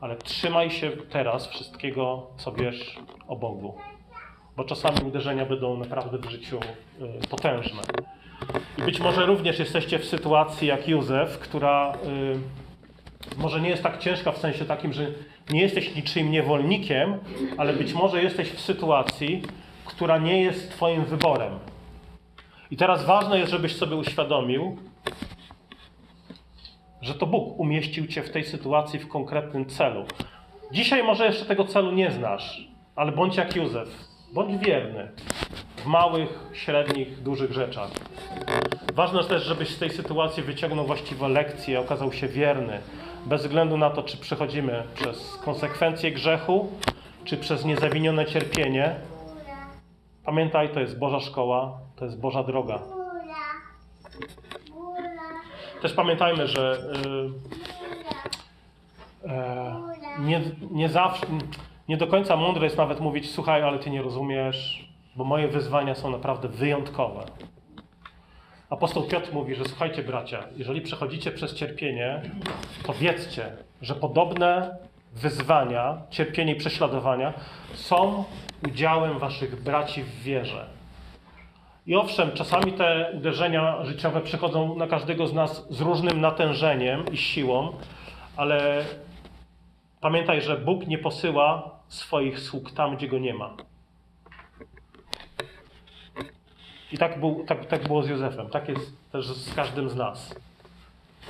Ale 0.00 0.16
trzymaj 0.16 0.70
się 0.70 0.90
teraz 0.90 1.46
wszystkiego, 1.46 2.26
co 2.36 2.52
wiesz 2.52 2.98
o 3.28 3.36
Bogu. 3.36 3.74
Bo 4.56 4.64
czasami 4.64 4.98
uderzenia 5.06 5.46
będą 5.46 5.76
naprawdę 5.76 6.18
w 6.18 6.30
życiu 6.30 6.60
y, 7.24 7.28
potężne. 7.28 7.82
I 8.78 8.82
być 8.82 9.00
może 9.00 9.26
również 9.26 9.58
jesteście 9.58 9.98
w 9.98 10.04
sytuacji 10.04 10.68
jak 10.68 10.88
Józef, 10.88 11.38
która 11.38 11.94
y, 13.36 13.38
może 13.38 13.60
nie 13.60 13.68
jest 13.68 13.82
tak 13.82 13.98
ciężka 13.98 14.32
w 14.32 14.38
sensie 14.38 14.64
takim, 14.64 14.92
że 14.92 15.06
nie 15.50 15.60
jesteś 15.60 15.94
niczym 15.94 16.30
niewolnikiem, 16.30 17.18
ale 17.58 17.72
być 17.72 17.94
może 17.94 18.22
jesteś 18.22 18.50
w 18.50 18.60
sytuacji, 18.60 19.42
która 19.84 20.18
nie 20.18 20.42
jest 20.42 20.70
Twoim 20.70 21.04
wyborem. 21.04 21.58
I 22.70 22.76
teraz 22.76 23.04
ważne 23.04 23.38
jest, 23.38 23.50
żebyś 23.50 23.76
sobie 23.76 23.96
uświadomił, 23.96 24.76
że 27.02 27.14
to 27.14 27.26
Bóg 27.26 27.60
umieścił 27.60 28.06
Cię 28.06 28.22
w 28.22 28.30
tej 28.30 28.44
sytuacji 28.44 28.98
w 28.98 29.08
konkretnym 29.08 29.66
celu. 29.66 30.04
Dzisiaj 30.72 31.04
może 31.04 31.26
jeszcze 31.26 31.44
tego 31.44 31.64
celu 31.64 31.92
nie 31.92 32.10
znasz, 32.10 32.68
ale 32.96 33.12
bądź 33.12 33.36
jak 33.36 33.56
Józef, 33.56 33.88
bądź 34.32 34.64
wierny 34.64 35.08
w 35.76 35.86
małych, 35.86 36.50
średnich, 36.52 37.22
dużych 37.22 37.52
rzeczach. 37.52 37.90
Ważne 38.94 39.18
jest 39.18 39.30
też, 39.30 39.44
żebyś 39.44 39.68
z 39.68 39.78
tej 39.78 39.90
sytuacji 39.90 40.42
wyciągnął 40.42 40.86
właściwe 40.86 41.28
lekcje, 41.28 41.80
okazał 41.80 42.12
się 42.12 42.28
wierny, 42.28 42.80
bez 43.26 43.42
względu 43.42 43.76
na 43.76 43.90
to, 43.90 44.02
czy 44.02 44.16
przechodzimy 44.16 44.82
przez 44.94 45.36
konsekwencje 45.44 46.12
grzechu, 46.12 46.68
czy 47.24 47.36
przez 47.36 47.64
niezawinione 47.64 48.26
cierpienie. 48.26 48.94
Pamiętaj, 50.24 50.68
to 50.68 50.80
jest 50.80 50.98
Boża 50.98 51.20
szkoła, 51.20 51.78
to 51.96 52.04
jest 52.04 52.20
Boża 52.20 52.42
droga. 52.42 52.78
Też 55.82 55.92
pamiętajmy, 55.92 56.46
że 56.46 56.78
yy, 59.24 59.32
e, 59.32 59.76
nie, 60.18 60.40
nie 60.70 60.88
zawsze, 60.88 61.26
nie 61.88 61.96
do 61.96 62.06
końca 62.06 62.36
mądre 62.36 62.64
jest 62.64 62.76
nawet 62.76 63.00
mówić, 63.00 63.30
słuchaj, 63.30 63.62
ale 63.62 63.78
ty 63.78 63.90
nie 63.90 64.02
rozumiesz, 64.02 64.88
bo 65.16 65.24
moje 65.24 65.48
wyzwania 65.48 65.94
są 65.94 66.10
naprawdę 66.10 66.48
wyjątkowe. 66.48 67.24
Apostoł 68.70 69.02
Piotr 69.02 69.32
mówi, 69.32 69.54
że 69.54 69.64
słuchajcie 69.64 70.02
bracia, 70.02 70.44
jeżeli 70.56 70.80
przechodzicie 70.80 71.30
przez 71.30 71.54
cierpienie, 71.54 72.22
to 72.86 72.92
wiedzcie, 72.94 73.52
że 73.82 73.94
podobne 73.94 74.76
wyzwania, 75.12 76.02
cierpienie 76.10 76.52
i 76.52 76.56
prześladowania 76.56 77.32
są 77.74 78.24
udziałem 78.68 79.18
waszych 79.18 79.62
braci 79.62 80.02
w 80.02 80.22
wierze. 80.22 80.66
I 81.86 81.96
owszem, 81.96 82.32
czasami 82.32 82.72
te 82.72 83.12
uderzenia 83.16 83.84
życiowe 83.84 84.20
przychodzą 84.20 84.76
na 84.76 84.86
każdego 84.86 85.26
z 85.26 85.34
nas 85.34 85.66
z 85.70 85.80
różnym 85.80 86.20
natężeniem 86.20 87.04
i 87.12 87.16
siłą, 87.16 87.72
ale 88.36 88.84
pamiętaj, 90.00 90.42
że 90.42 90.56
Bóg 90.56 90.86
nie 90.86 90.98
posyła 90.98 91.70
swoich 91.88 92.40
sług 92.40 92.70
tam, 92.70 92.96
gdzie 92.96 93.08
go 93.08 93.18
nie 93.18 93.34
ma. 93.34 93.56
I 96.92 96.98
tak, 96.98 97.20
był, 97.20 97.44
tak, 97.44 97.66
tak 97.66 97.82
było 97.88 98.02
z 98.02 98.08
Józefem, 98.08 98.48
tak 98.48 98.68
jest 98.68 99.10
też 99.12 99.26
z 99.26 99.54
każdym 99.54 99.90
z 99.90 99.96
nas. 99.96 100.34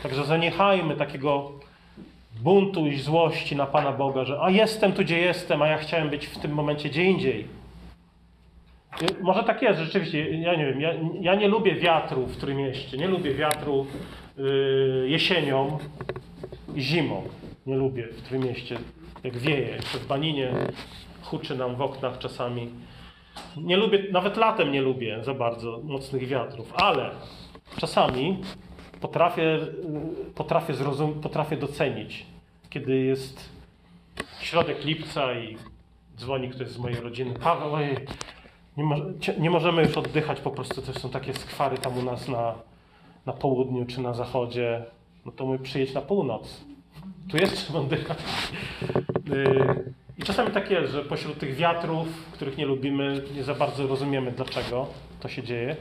Także 0.02 0.24
zaniechajmy 0.24 0.96
takiego 0.96 1.52
buntu 2.40 2.86
i 2.86 2.98
złości 2.98 3.56
na 3.56 3.66
Pana 3.66 3.92
Boga, 3.92 4.24
że 4.24 4.38
a 4.42 4.50
jestem 4.50 4.92
tu, 4.92 5.02
gdzie 5.02 5.18
jestem, 5.18 5.62
a 5.62 5.66
ja 5.66 5.78
chciałem 5.78 6.10
być 6.10 6.26
w 6.26 6.38
tym 6.38 6.52
momencie 6.52 6.88
gdzie 6.88 7.04
indziej. 7.04 7.48
Może 9.20 9.44
tak 9.44 9.62
jest, 9.62 9.80
rzeczywiście. 9.80 10.30
Ja 10.30 10.54
nie 10.54 10.66
wiem, 10.66 10.80
ja, 10.80 10.92
ja 11.20 11.34
nie 11.34 11.48
lubię 11.48 11.74
wiatru 11.74 12.26
w 12.26 12.36
Trójmieście, 12.36 12.96
nie 12.96 13.08
lubię 13.08 13.34
wiatru 13.34 13.86
yy, 14.36 15.04
jesienią 15.08 15.78
i 16.74 16.80
zimą. 16.80 17.22
Nie 17.66 17.76
lubię 17.76 18.06
w 18.06 18.22
Trójmieście, 18.22 18.78
jak 19.24 19.36
wieje. 19.36 19.68
Jeszcze 19.68 19.98
w 19.98 20.06
Baninie 20.06 20.52
huczy 21.22 21.56
nam 21.56 21.76
w 21.76 21.82
oknach 21.82 22.18
czasami. 22.18 22.70
Nie 23.56 23.76
lubię, 23.76 24.04
nawet 24.12 24.36
latem 24.36 24.72
nie 24.72 24.82
lubię 24.82 25.24
za 25.24 25.34
bardzo 25.34 25.80
mocnych 25.84 26.28
wiatrów, 26.28 26.72
ale 26.76 27.10
czasami 27.76 28.38
potrafię, 29.00 29.58
potrafię, 30.34 30.74
zrozum, 30.74 31.20
potrafię 31.20 31.56
docenić, 31.56 32.26
kiedy 32.70 32.98
jest 32.98 33.48
środek 34.40 34.84
lipca 34.84 35.34
i 35.34 35.56
dzwoni 36.16 36.48
ktoś 36.48 36.68
z 36.68 36.78
mojej 36.78 37.00
rodziny. 37.00 37.34
Paweł, 37.34 37.74
ojej, 37.74 37.96
nie, 38.76 38.84
mo 38.84 38.96
nie, 39.38 39.50
możemy 39.50 39.82
już 39.82 39.96
oddychać, 39.96 40.40
po 40.40 40.50
prostu 40.50 40.82
to 40.82 41.00
są 41.00 41.10
takie 41.10 41.34
skwary 41.34 41.78
tam 41.78 41.98
u 41.98 42.02
nas 42.02 42.28
na, 42.28 42.54
na 43.26 43.32
południu 43.32 43.86
czy 43.86 44.00
na 44.00 44.14
zachodzie. 44.14 44.84
No 45.26 45.32
to 45.32 45.46
my 45.46 45.58
przyjedź 45.58 45.94
na 45.94 46.00
północ. 46.00 46.64
Tu 47.30 47.36
jest 47.36 47.66
czym 47.66 47.76
oddychać. 47.76 48.18
I 50.20 50.22
czasami 50.22 50.50
tak 50.50 50.70
jest, 50.70 50.92
że 50.92 51.04
pośród 51.04 51.38
tych 51.38 51.54
wiatrów, 51.54 52.08
których 52.32 52.56
nie 52.56 52.66
lubimy, 52.66 53.22
nie 53.34 53.44
za 53.44 53.54
bardzo 53.54 53.86
rozumiemy, 53.86 54.32
dlaczego 54.32 54.86
to 55.20 55.28
się 55.28 55.42
dzieje, 55.42 55.76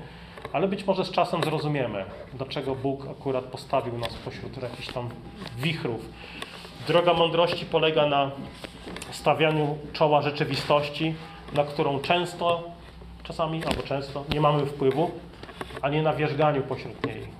ale 0.53 0.67
być 0.67 0.85
może 0.85 1.05
z 1.05 1.11
czasem 1.11 1.43
zrozumiemy, 1.43 2.05
dlaczego 2.33 2.75
Bóg 2.75 3.07
akurat 3.11 3.45
postawił 3.45 3.97
nas 3.97 4.13
pośród 4.13 4.61
jakichś 4.61 4.87
tam 4.87 5.09
wichrów. 5.57 6.09
Droga 6.87 7.13
mądrości 7.13 7.65
polega 7.65 8.05
na 8.05 8.31
stawianiu 9.11 9.77
czoła 9.93 10.21
rzeczywistości, 10.21 11.15
na 11.53 11.63
którą 11.63 11.99
często, 11.99 12.63
czasami 13.23 13.65
albo 13.65 13.83
często 13.83 14.25
nie 14.33 14.41
mamy 14.41 14.65
wpływu, 14.65 15.11
a 15.81 15.89
nie 15.89 16.01
na 16.01 16.13
wierzganiu 16.13 16.61
pośród 16.61 17.05
niej. 17.05 17.38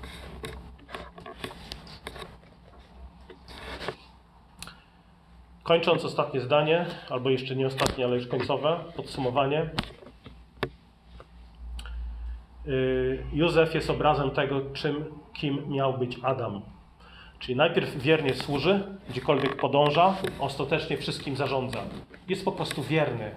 Kończąc 5.70 6.06
ostatnie 6.06 6.42
zdanie, 6.42 6.86
albo 7.10 7.30
jeszcze 7.30 7.56
nie 7.56 7.68
ostatnie, 7.68 8.06
ale 8.06 8.16
już 8.16 8.28
końcowe, 8.28 8.80
podsumowanie. 8.96 9.70
Y, 12.68 13.24
Józef 13.34 13.76
jest 13.76 13.90
obrazem 13.90 14.32
tego, 14.32 14.62
czym, 14.74 15.06
kim 15.34 15.70
miał 15.72 15.98
być 15.98 16.18
Adam. 16.24 16.62
Czyli 17.40 17.56
najpierw 17.56 17.98
wiernie 17.98 18.34
służy, 18.34 18.98
gdziekolwiek 19.10 19.56
podąża, 19.56 20.16
ostatecznie 20.40 20.98
wszystkim 20.98 21.36
zarządza. 21.36 21.80
Jest 22.30 22.46
po 22.46 22.52
prostu 22.52 22.84
wierny. 22.84 23.32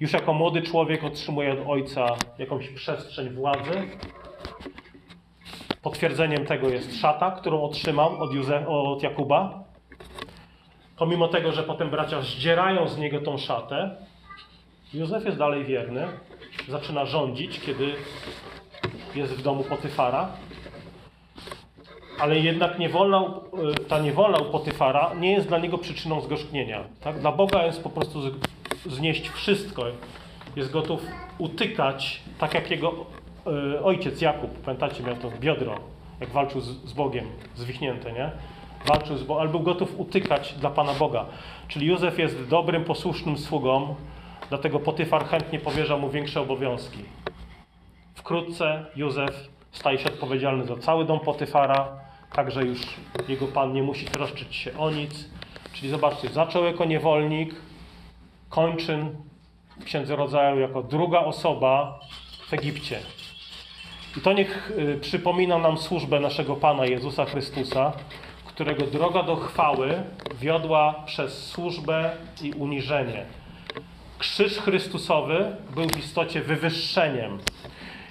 Już 0.00 0.12
jako 0.12 0.32
młody 0.32 0.62
człowiek 0.62 1.04
otrzymuje 1.04 1.52
od 1.52 1.68
ojca 1.68 2.06
jakąś 2.38 2.68
przestrzeń 2.68 3.30
władzy. 3.30 3.88
Potwierdzeniem 5.82 6.46
tego 6.46 6.68
jest 6.68 7.00
szata, 7.00 7.30
którą 7.30 7.62
otrzymał 7.62 8.22
od, 8.22 8.34
Józef, 8.34 8.64
od 8.68 9.02
Jakuba. 9.02 9.69
Pomimo 11.00 11.28
tego, 11.28 11.52
że 11.52 11.62
potem 11.62 11.90
bracia 11.90 12.22
zdzierają 12.22 12.88
z 12.88 12.98
niego 12.98 13.20
tą 13.20 13.38
szatę, 13.38 13.90
Józef 14.94 15.24
jest 15.24 15.38
dalej 15.38 15.64
wierny. 15.64 16.06
Zaczyna 16.68 17.06
rządzić, 17.06 17.60
kiedy 17.60 17.92
jest 19.14 19.32
w 19.32 19.42
domu 19.42 19.64
Potyfara. 19.64 20.28
Ale 22.18 22.38
jednak 22.38 22.78
niewolna, 22.78 23.24
ta 23.88 23.98
niewolna 23.98 24.38
u 24.38 24.44
Potyfara 24.44 25.14
nie 25.20 25.32
jest 25.32 25.48
dla 25.48 25.58
niego 25.58 25.78
przyczyną 25.78 26.20
zgorzknienia. 26.20 26.84
Tak? 27.00 27.20
Dla 27.20 27.32
Boga 27.32 27.64
jest 27.64 27.82
po 27.82 27.90
prostu 27.90 28.20
znieść 28.86 29.28
wszystko. 29.28 29.84
Jest 30.56 30.70
gotów 30.70 31.02
utykać, 31.38 32.22
tak 32.38 32.54
jak 32.54 32.70
jego 32.70 33.06
e, 33.76 33.82
ojciec 33.82 34.20
Jakub, 34.20 34.50
pamiętacie, 34.50 35.02
miał 35.02 35.16
to 35.16 35.30
biodro, 35.40 35.74
jak 36.20 36.30
walczył 36.30 36.60
z, 36.60 36.66
z 36.66 36.92
Bogiem, 36.92 37.24
zwichnięte, 37.56 38.12
nie? 38.12 38.30
Walczył 38.86 39.16
z 39.16 39.22
Bogiem, 39.22 39.40
ale 39.40 39.50
był 39.50 39.60
gotów 39.60 40.00
utykać 40.00 40.54
dla 40.54 40.70
Pana 40.70 40.94
Boga. 40.94 41.26
Czyli 41.68 41.86
Józef 41.86 42.18
jest 42.18 42.48
dobrym, 42.48 42.84
posłusznym 42.84 43.38
sługą, 43.38 43.94
dlatego 44.48 44.80
Potyfar 44.80 45.24
chętnie 45.24 45.58
powierza 45.58 45.96
mu 45.96 46.10
większe 46.10 46.40
obowiązki. 46.40 46.98
Wkrótce 48.14 48.86
Józef 48.96 49.48
staje 49.72 49.98
się 49.98 50.06
odpowiedzialny 50.06 50.64
za 50.64 50.76
cały 50.76 51.04
dom 51.04 51.20
Potyfara, 51.20 51.88
także 52.32 52.62
już 52.62 52.80
jego 53.28 53.46
pan 53.46 53.72
nie 53.72 53.82
musi 53.82 54.06
troszczyć 54.06 54.56
się 54.56 54.78
o 54.78 54.90
nic. 54.90 55.28
Czyli 55.72 55.90
zobaczcie, 55.90 56.28
zaczął 56.28 56.64
jako 56.64 56.84
niewolnik, 56.84 57.54
kończy 58.48 58.98
w 59.80 59.84
Księdze 59.84 60.16
Rodzaju 60.16 60.60
jako 60.60 60.82
druga 60.82 61.20
osoba 61.20 62.00
w 62.48 62.54
Egipcie. 62.54 62.98
I 64.16 64.20
to 64.20 64.32
niech 64.32 64.70
y, 64.70 64.98
przypomina 65.00 65.58
nam 65.58 65.78
służbę 65.78 66.20
naszego 66.20 66.56
Pana 66.56 66.86
Jezusa 66.86 67.24
Chrystusa, 67.24 67.92
którego 68.60 68.86
droga 68.86 69.22
do 69.22 69.36
chwały 69.36 70.02
wiodła 70.40 71.02
przez 71.06 71.46
służbę 71.46 72.10
i 72.42 72.52
uniżenie. 72.52 73.24
Krzyż 74.18 74.58
Chrystusowy 74.58 75.56
był 75.74 75.88
w 75.88 75.98
istocie 75.98 76.40
wywyższeniem. 76.40 77.38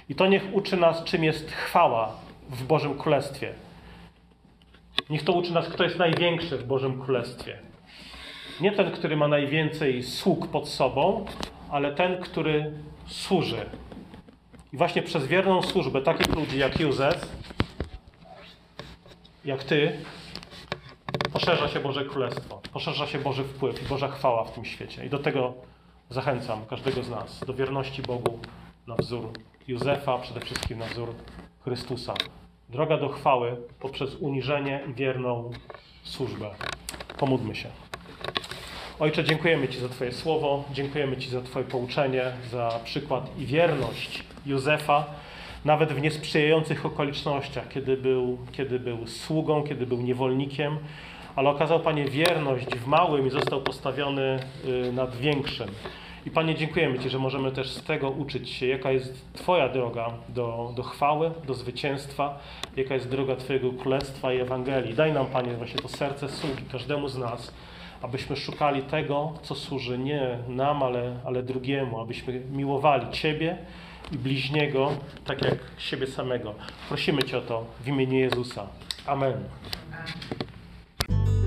I 0.08 0.14
to 0.14 0.26
niech 0.26 0.54
uczy 0.54 0.76
nas, 0.76 1.04
czym 1.04 1.24
jest 1.24 1.50
chwała 1.50 2.12
w 2.48 2.62
Bożym 2.64 2.98
Królestwie. 2.98 3.52
Niech 5.10 5.24
to 5.24 5.32
uczy 5.32 5.52
nas, 5.52 5.68
kto 5.68 5.84
jest 5.84 5.98
największy 5.98 6.58
w 6.58 6.66
Bożym 6.66 7.02
Królestwie. 7.02 7.58
Nie 8.60 8.72
ten, 8.72 8.90
który 8.90 9.16
ma 9.16 9.28
najwięcej 9.28 10.02
sług 10.02 10.48
pod 10.48 10.68
sobą, 10.68 11.26
ale 11.70 11.94
ten, 11.94 12.20
który 12.20 12.72
służy. 13.06 13.66
I 14.72 14.76
właśnie 14.76 15.02
przez 15.02 15.26
wierną 15.26 15.62
służbę 15.62 16.02
takich 16.02 16.36
ludzi 16.36 16.58
jak 16.58 16.80
Józef, 16.80 17.28
jak 19.44 19.64
ty, 19.64 19.92
poszerza 21.40 21.68
się 21.68 21.80
Boże 21.80 22.04
Królestwo, 22.04 22.60
poszerza 22.72 23.06
się 23.06 23.18
Boży 23.18 23.44
wpływ 23.44 23.82
i 23.82 23.88
Boża 23.88 24.08
chwała 24.08 24.44
w 24.44 24.52
tym 24.52 24.64
świecie. 24.64 25.06
I 25.06 25.10
do 25.10 25.18
tego 25.18 25.54
zachęcam 26.10 26.66
każdego 26.66 27.02
z 27.02 27.10
nas, 27.10 27.40
do 27.46 27.54
wierności 27.54 28.02
Bogu 28.02 28.38
na 28.86 28.94
wzór 28.94 29.28
Józefa, 29.68 30.18
przede 30.18 30.40
wszystkim 30.40 30.78
na 30.78 30.86
wzór 30.86 31.08
Chrystusa. 31.64 32.14
Droga 32.68 32.96
do 32.96 33.08
chwały 33.08 33.56
poprzez 33.80 34.14
uniżenie 34.14 34.80
i 34.90 34.94
wierną 34.94 35.50
służbę. 36.02 36.50
Pomódlmy 37.18 37.54
się. 37.54 37.68
Ojcze, 38.98 39.24
dziękujemy 39.24 39.68
Ci 39.68 39.78
za 39.78 39.88
Twoje 39.88 40.12
słowo, 40.12 40.64
dziękujemy 40.72 41.16
Ci 41.16 41.30
za 41.30 41.42
Twoje 41.42 41.64
pouczenie, 41.64 42.32
za 42.50 42.80
przykład 42.84 43.38
i 43.38 43.46
wierność 43.46 44.24
Józefa, 44.46 45.04
nawet 45.64 45.92
w 45.92 46.00
niesprzyjających 46.00 46.86
okolicznościach, 46.86 47.68
kiedy 47.68 47.96
był, 47.96 48.38
kiedy 48.52 48.80
był 48.80 49.06
sługą, 49.06 49.62
kiedy 49.62 49.86
był 49.86 50.00
niewolnikiem, 50.00 50.78
ale 51.40 51.50
okazał 51.50 51.80
Panie 51.80 52.04
wierność 52.04 52.66
w 52.66 52.86
małym 52.86 53.26
i 53.26 53.30
został 53.30 53.60
postawiony 53.60 54.38
y, 54.64 54.92
nad 54.92 55.16
większym. 55.16 55.68
I 56.26 56.30
Panie, 56.30 56.54
dziękujemy 56.54 56.98
Ci, 56.98 57.10
że 57.10 57.18
możemy 57.18 57.52
też 57.52 57.70
z 57.70 57.84
tego 57.84 58.10
uczyć 58.10 58.50
się, 58.50 58.66
jaka 58.66 58.92
jest 58.92 59.32
Twoja 59.32 59.68
droga 59.68 60.10
do, 60.28 60.72
do 60.76 60.82
chwały, 60.82 61.30
do 61.46 61.54
zwycięstwa, 61.54 62.38
jaka 62.76 62.94
jest 62.94 63.08
droga 63.08 63.36
Twojego 63.36 63.72
Królestwa 63.72 64.32
i 64.32 64.40
Ewangelii. 64.40 64.94
Daj 64.94 65.12
nam, 65.12 65.26
Panie, 65.26 65.54
właśnie 65.54 65.80
to 65.80 65.88
serce 65.88 66.28
sługi, 66.28 66.62
każdemu 66.72 67.08
z 67.08 67.18
nas, 67.18 67.54
abyśmy 68.02 68.36
szukali 68.36 68.82
tego, 68.82 69.32
co 69.42 69.54
służy 69.54 69.98
nie 69.98 70.38
nam, 70.48 70.82
ale, 70.82 71.16
ale 71.24 71.42
drugiemu, 71.42 72.00
abyśmy 72.00 72.40
miłowali 72.40 73.10
Ciebie 73.10 73.56
i 74.12 74.18
bliźniego, 74.18 74.90
tak 75.24 75.44
jak 75.44 75.58
siebie 75.78 76.06
samego. 76.06 76.54
Prosimy 76.88 77.22
Cię 77.22 77.38
o 77.38 77.40
to 77.40 77.64
w 77.80 77.88
imieniu 77.88 78.18
Jezusa. 78.18 78.66
Amen. 79.06 79.44
Thank 81.10 81.28
you. 81.28 81.39